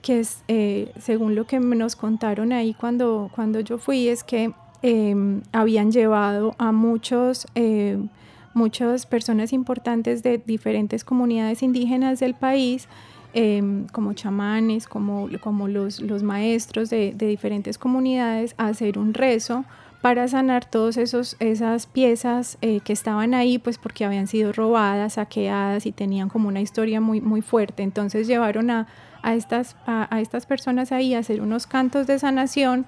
que 0.00 0.20
es, 0.20 0.42
eh, 0.48 0.90
según 0.98 1.34
lo 1.34 1.46
que 1.46 1.60
nos 1.60 1.96
contaron 1.96 2.50
ahí 2.52 2.72
cuando, 2.72 3.30
cuando 3.34 3.60
yo 3.60 3.76
fui, 3.76 4.08
es 4.08 4.24
que 4.24 4.52
em, 4.82 5.42
habían 5.52 5.90
llevado 5.90 6.54
a 6.58 6.72
muchos, 6.72 7.46
em, 7.54 8.08
muchas 8.54 9.04
personas 9.04 9.52
importantes 9.52 10.22
de 10.22 10.38
diferentes 10.38 11.04
comunidades 11.04 11.62
indígenas 11.62 12.20
del 12.20 12.34
país 12.34 12.88
Em, 13.34 13.86
como 13.88 14.14
chamanes, 14.14 14.86
como, 14.86 15.28
como 15.40 15.68
los, 15.68 16.00
los 16.00 16.22
maestros 16.22 16.88
de, 16.88 17.12
de, 17.14 17.26
diferentes 17.26 17.76
comunidades, 17.76 18.54
a 18.56 18.68
hacer 18.68 18.98
un 18.98 19.12
rezo 19.12 19.64
para 20.00 20.28
sanar 20.28 20.64
todas 20.70 20.96
esas 20.96 21.86
piezas 21.88 22.58
eh, 22.62 22.80
que 22.80 22.92
estaban 22.92 23.34
ahí, 23.34 23.58
pues 23.58 23.76
porque 23.76 24.04
habían 24.04 24.26
sido 24.28 24.52
robadas, 24.52 25.14
saqueadas 25.14 25.84
y 25.84 25.92
tenían 25.92 26.28
como 26.28 26.48
una 26.48 26.60
historia 26.60 27.00
muy, 27.00 27.20
muy 27.20 27.42
fuerte. 27.42 27.82
Entonces 27.82 28.26
llevaron 28.26 28.70
a, 28.70 28.86
a 29.22 29.34
estas, 29.34 29.74
a, 29.86 30.20
estas 30.20 30.46
personas 30.46 30.92
ahí 30.92 31.14
a 31.14 31.18
hacer 31.18 31.40
unos 31.40 31.66
cantos 31.66 32.06
de 32.06 32.18
sanación 32.20 32.86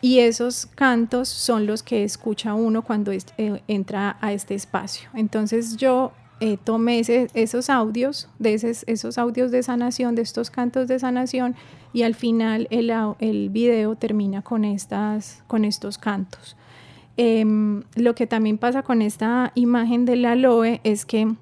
y 0.00 0.18
esos 0.18 0.66
cantos 0.66 1.28
son 1.28 1.66
los 1.66 1.84
que 1.84 2.02
escucha 2.02 2.54
uno 2.54 2.82
cuando 2.82 3.12
eh, 3.12 3.62
entra 3.68 4.16
a 4.20 4.32
este 4.32 4.56
espacio. 4.56 5.08
Entonces 5.14 5.76
yo 5.76 6.12
eh, 6.40 6.58
tomé 6.62 7.00
esos 7.34 7.70
audios, 7.70 8.28
de 8.38 8.54
esos 8.86 9.18
audios 9.18 9.50
de 9.50 9.62
sanación, 9.62 10.14
de 10.14 10.22
estos 10.22 10.50
cantos 10.50 10.88
de 10.88 10.98
sanación, 10.98 11.54
y 11.92 12.02
al 12.02 12.14
final 12.14 12.68
el, 12.70 12.92
el 13.20 13.50
video 13.50 13.96
termina 13.96 14.42
con, 14.42 14.64
estas, 14.64 15.42
con 15.46 15.64
estos 15.64 15.98
cantos 15.98 16.56
Em, 17.16 17.82
lo 17.94 18.14
que 18.14 18.26
también 18.26 18.58
pasa 18.58 18.82
con 18.82 19.00
esta 19.00 19.52
imagen 19.54 20.04
del 20.04 20.26
aloe 20.26 20.80
es 20.84 21.06
que 21.06 21.34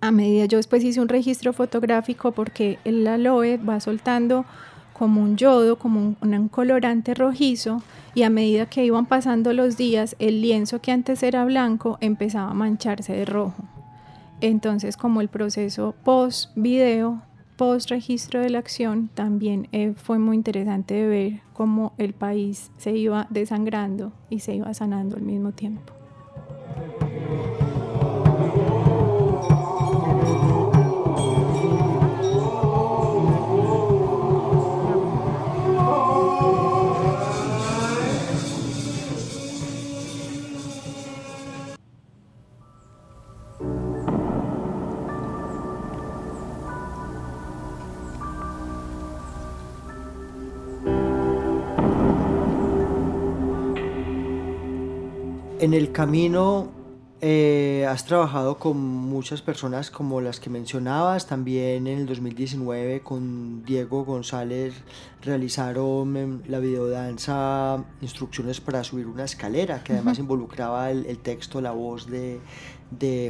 a 0.00 0.10
medida 0.10 0.46
yo 0.46 0.56
después 0.56 0.82
hice 0.82 1.00
un 1.00 1.08
registro 1.08 1.52
fotográfico 1.52 2.32
porque 2.32 2.78
el 2.84 3.06
aloe 3.06 3.58
va 3.58 3.78
soltando 3.78 4.44
como 4.92 5.22
un 5.22 5.36
yodo, 5.36 5.78
como 5.78 6.16
un, 6.20 6.48
colorante 6.48 7.14
rojizo, 7.14 7.80
y 8.14 8.24
a 8.24 8.30
medida 8.30 8.66
que 8.66 8.84
iban 8.84 9.06
pasando 9.06 9.52
los 9.52 9.76
días, 9.76 10.16
el 10.18 10.42
lienzo 10.42 10.80
que 10.80 10.90
antes 10.90 11.22
era 11.22 11.44
blanco 11.44 11.98
empezaba 12.00 12.50
a 12.50 12.54
mancharse 12.54 13.12
de 13.12 13.24
rojo. 13.24 13.77
Entonces, 14.40 14.96
como 14.96 15.20
el 15.20 15.28
proceso 15.28 15.94
post 16.04 16.52
video, 16.54 17.22
post 17.56 17.90
registro 17.90 18.40
de 18.40 18.50
la 18.50 18.60
acción, 18.60 19.10
también 19.14 19.68
eh, 19.72 19.94
fue 19.96 20.18
muy 20.18 20.36
interesante 20.36 20.94
de 20.94 21.06
ver 21.06 21.40
cómo 21.52 21.92
el 21.98 22.14
país 22.14 22.70
se 22.76 22.92
iba 22.92 23.26
desangrando 23.30 24.12
y 24.30 24.40
se 24.40 24.54
iba 24.54 24.72
sanando 24.74 25.16
al 25.16 25.22
mismo 25.22 25.52
tiempo. 25.52 25.92
En 55.60 55.74
el 55.74 55.90
camino 55.90 56.68
eh, 57.20 57.84
has 57.88 58.04
trabajado 58.04 58.58
con 58.58 58.78
muchas 58.78 59.42
personas 59.42 59.90
como 59.90 60.20
las 60.20 60.38
que 60.38 60.50
mencionabas, 60.50 61.26
también 61.26 61.88
en 61.88 61.98
el 61.98 62.06
2019 62.06 63.00
con 63.00 63.64
Diego 63.64 64.04
González 64.04 64.74
realizaron 65.20 66.16
em, 66.16 66.42
la 66.46 66.60
videodanza 66.60 67.84
Instrucciones 68.00 68.60
para 68.60 68.84
subir 68.84 69.08
una 69.08 69.24
escalera, 69.24 69.82
que 69.82 69.94
además 69.94 70.20
involucraba 70.20 70.92
el, 70.92 71.18
texto, 71.18 71.60
la 71.60 71.72
voz 71.72 72.06
de, 72.06 72.40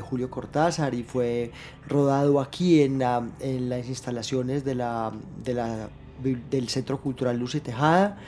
Julio 0.03 0.29
Cortázar 0.29 0.93
y 0.93 1.05
fue 1.05 1.51
rodado 1.89 2.41
aquí 2.41 2.83
en, 2.83 3.01
en 3.41 3.71
las 3.71 3.89
instalaciones 3.89 4.67
de 4.67 4.75
la, 4.75 5.13
de 5.43 5.55
la, 5.55 5.89
del 6.23 6.69
Centro 6.69 7.01
Cultural 7.01 7.39
Luz 7.39 7.55
y 7.55 7.61
Tejada. 7.61 8.19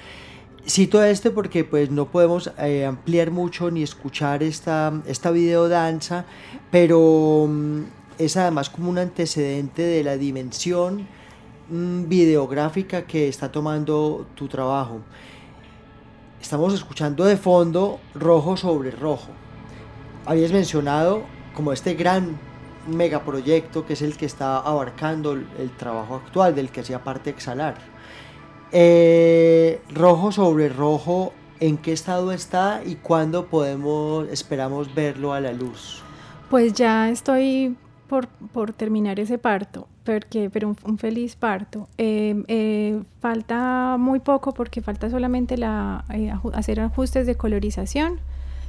Cito 0.67 1.03
este 1.03 1.31
porque 1.31 1.65
pues 1.65 1.91
no 1.91 2.07
podemos 2.07 2.53
eh, 2.59 2.85
ampliar 2.85 3.31
mucho 3.31 3.71
ni 3.71 3.83
escuchar 3.83 4.43
esta, 4.43 4.93
esta 5.07 5.31
videodanza, 5.31 6.27
pero 6.71 7.47
mm, 7.49 7.83
es 8.19 8.37
además 8.37 8.69
como 8.69 8.91
un 8.91 8.99
antecedente 8.99 9.83
de 9.83 10.05
la 10.05 10.17
dimensión 10.17 11.09
mm, 11.71 12.09
videográfica 12.09 13.03
que 13.03 13.29
está 13.29 13.51
tomando 13.51 14.27
tu 14.35 14.49
trabajo. 14.49 15.01
Estamos 16.41 16.75
escuchando 16.75 17.25
de 17.25 17.37
fondo 17.37 17.99
Rojo 18.15 18.57
sobre 18.57 18.91
Rojo. 18.91 19.29
Habías 20.27 20.53
mencionado 20.53 21.23
como 21.55 21.73
este 21.73 21.95
gran 21.95 22.39
megaproyecto 22.87 23.87
que 23.87 23.95
es 23.95 24.03
el 24.03 24.17
que 24.17 24.27
está 24.27 24.59
abarcando 24.59 25.33
el 25.33 25.71
trabajo 25.77 26.17
actual 26.17 26.55
del 26.55 26.71
que 26.71 26.81
hacía 26.81 27.03
parte 27.03 27.31
Exhalar. 27.31 27.77
Eh, 28.73 29.81
rojo 29.93 30.33
sobre 30.33 30.69
rojo, 30.69 31.33
¿en 31.59 31.77
qué 31.77 31.93
estado 31.93 32.33
está 32.33 32.83
y 32.85 32.97
cuándo 32.97 33.47
podemos, 33.47 34.29
esperamos 34.29 34.95
verlo 34.95 35.33
a 35.33 35.41
la 35.41 35.53
luz? 35.53 36.03
Pues 36.49 36.73
ya 36.73 37.11
estoy 37.11 37.77
por, 38.09 38.73
terminar 38.73 39.21
ese 39.21 39.39
parto, 39.39 39.87
porque, 40.05 40.51
pero 40.51 40.75
un, 40.85 40.99
feliz 40.99 41.37
parto. 41.37 41.89
Em, 41.97 42.45
eh, 42.49 43.01
falta 43.21 43.97
muy 43.99 44.19
poco 44.19 44.53
porque 44.53 44.83
falta 44.83 45.11
solamente 45.11 45.57
la, 45.57 46.05
eh, 46.13 46.33
hacer 46.53 46.81
ajustes 46.81 47.27
de 47.27 47.37
colorización 47.37 48.19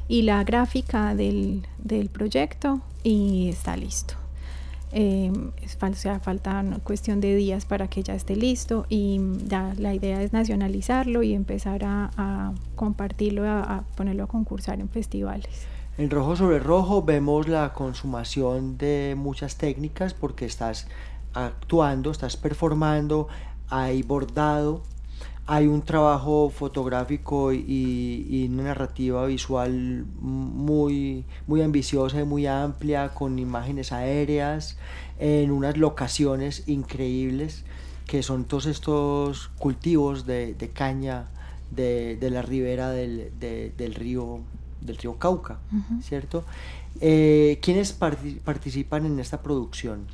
y 0.07 0.23
la 0.23 0.43
gráfica 0.43 1.15
del, 1.15 1.65
del 1.79 2.09
proyecto 2.09 2.81
y 3.03 3.49
está 3.49 3.75
listo. 3.75 4.20
Eh, 4.93 5.32
falta 6.21 6.60
una 6.60 6.80
cuestión 6.80 7.21
de 7.21 7.36
días 7.36 7.65
para 7.65 7.88
que 7.88 8.04
ya 8.04 8.13
esté 8.13 8.36
listo 8.36 8.86
y 8.89 9.19
ya 9.47 9.73
la 9.77 9.93
idea 9.93 10.21
es 10.21 10.34
nacionalizarlo 10.34 11.23
y 11.23 11.34
empezar 11.34 11.84
a, 11.86 12.54
compartirlo, 12.75 13.49
a, 13.49 13.86
ponerlo 13.95 14.23
a 14.25 14.27
concursar 14.27 14.80
en 14.80 14.89
festivales. 14.89 15.65
En 15.97 16.10
rojo 16.10 16.36
sobre 16.36 16.60
rojo 16.60 17.04
vemos 17.04 17.47
la 17.47 17.73
consumación 17.73 18.77
de 18.77 19.15
muchas 19.17 19.58
técnicas 19.58 20.13
porque 20.13 20.45
estás 20.45 20.88
actuando, 21.34 22.12
estás 22.12 22.38
performando, 22.38 23.27
hay 23.69 24.04
bordado, 24.04 24.84
hay 25.47 25.67
un 25.67 25.82
trabajo 25.82 26.49
fotográfico 26.49 27.51
y, 27.54 28.47
una 28.51 28.63
narrativa 28.63 29.25
visual 29.25 30.06
muy, 30.19 31.25
muy 31.47 31.62
ambiciosa 31.62 32.21
y 32.21 32.23
muy 32.23 32.47
amplia, 32.47 33.10
con 33.10 33.39
imágenes 33.39 33.91
aéreas, 33.91 34.77
en 35.19 35.51
unas 35.51 35.77
locaciones 35.77 36.67
increíbles, 36.67 37.63
que 38.08 38.23
son 38.23 38.45
todos 38.45 38.65
estos 38.65 39.49
cultivos 39.58 40.25
de, 40.25 40.71
caña 40.73 41.27
de, 41.71 42.17
la 42.32 42.41
ribera 42.41 42.91
del, 42.91 43.32
río, 43.95 44.39
del 44.82 44.97
río 44.97 45.17
Cauca, 45.17 45.60
¿cierto? 46.01 46.43
Eh, 46.99 47.60
¿Quiénes 47.62 47.93
participan 47.93 49.06
en 49.06 49.19
esta 49.19 49.41
producción? 49.41 50.06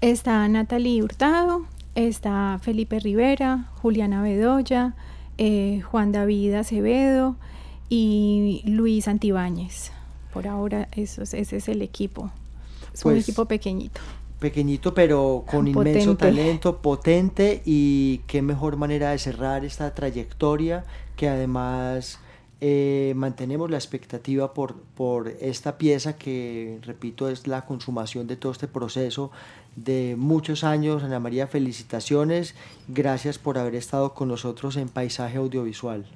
Está 0.00 0.46
Natalie 0.48 1.02
Hurtado, 1.02 1.66
está 1.94 2.58
Felipe 2.62 2.98
Rivera, 3.00 3.70
Juliana 3.82 4.22
Bedoya, 4.22 4.94
eh, 5.38 5.82
Juan 5.82 6.12
David 6.12 6.54
Acevedo 6.54 7.36
y 7.88 8.62
Luis 8.64 9.08
Antibáñez. 9.08 9.92
Por 10.32 10.46
ahora 10.46 10.88
eso, 10.92 11.22
ese 11.22 11.40
es 11.40 11.68
el 11.68 11.82
equipo. 11.82 12.30
Es 12.92 13.04
un 13.04 13.12
pues, 13.12 13.24
equipo 13.24 13.46
pequeñito. 13.46 14.00
Pequeñito 14.38 14.94
pero 14.94 15.44
con 15.50 15.68
inmenso 15.68 16.16
talento, 16.16 16.78
potente 16.78 17.62
y 17.64 18.18
qué 18.26 18.42
mejor 18.42 18.76
manera 18.76 19.10
de 19.10 19.18
cerrar 19.18 19.64
esta 19.64 19.92
trayectoria 19.94 20.84
que 21.16 21.28
además 21.28 22.18
eh, 22.62 23.14
mantenemos 23.16 23.70
la 23.70 23.78
expectativa 23.78 24.52
por, 24.52 24.76
por 24.94 25.28
esta 25.28 25.78
pieza 25.78 26.18
que, 26.18 26.78
repito, 26.82 27.30
es 27.30 27.46
la 27.46 27.64
consumación 27.64 28.26
de 28.26 28.36
todo 28.36 28.52
este 28.52 28.68
proceso 28.68 29.30
de 29.76 30.16
muchos 30.18 30.64
años. 30.64 31.02
Ana 31.02 31.20
María, 31.20 31.46
felicitaciones. 31.46 32.54
Gracias 32.88 33.38
por 33.38 33.58
haber 33.58 33.74
estado 33.74 34.14
con 34.14 34.28
nosotros 34.28 34.76
en 34.76 34.88
Paisaje 34.88 35.38
Audiovisual. 35.38 36.06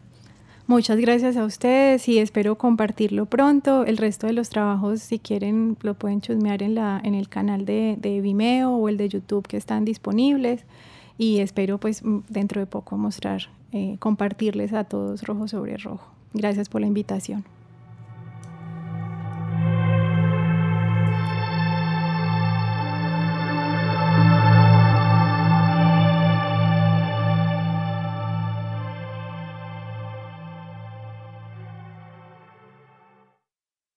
Muchas 0.67 0.99
gracias 0.99 1.37
a 1.37 1.45
ustedes 1.45 2.09
y 2.09 2.19
espero 2.19 2.57
compartirlo 2.57 3.27
pronto. 3.27 3.85
El 3.85 3.99
resto 3.99 4.27
de 4.27 4.33
los 4.33 4.49
trabajos, 4.49 5.01
si 5.01 5.19
quieren, 5.19 5.77
lo 5.83 5.93
pueden 5.93 6.23
chusmear 6.23 6.63
en, 6.63 6.75
la, 6.75 7.01
en 7.05 7.15
el 7.15 7.29
canal 7.29 7.67
de, 7.67 7.99
Vimeo 8.23 8.71
o 8.71 8.89
el 8.89 8.97
de 8.97 9.11
YouTube 9.11 9.47
que 9.47 9.59
están 9.59 9.85
disponibles. 9.85 10.65
Y 11.19 11.41
espero 11.41 11.79
pues 11.79 12.03
dentro 12.31 12.61
de 12.61 12.67
poco 12.67 12.97
mostrar, 12.97 13.43
eh, 13.73 13.97
compartirles 13.99 14.73
a 14.73 14.85
todos 14.85 15.23
rojo 15.23 15.49
sobre 15.49 15.77
rojo. 15.77 16.09
Gracias 16.33 16.71
por 16.71 16.81
la 16.81 16.87
invitación. 16.87 17.45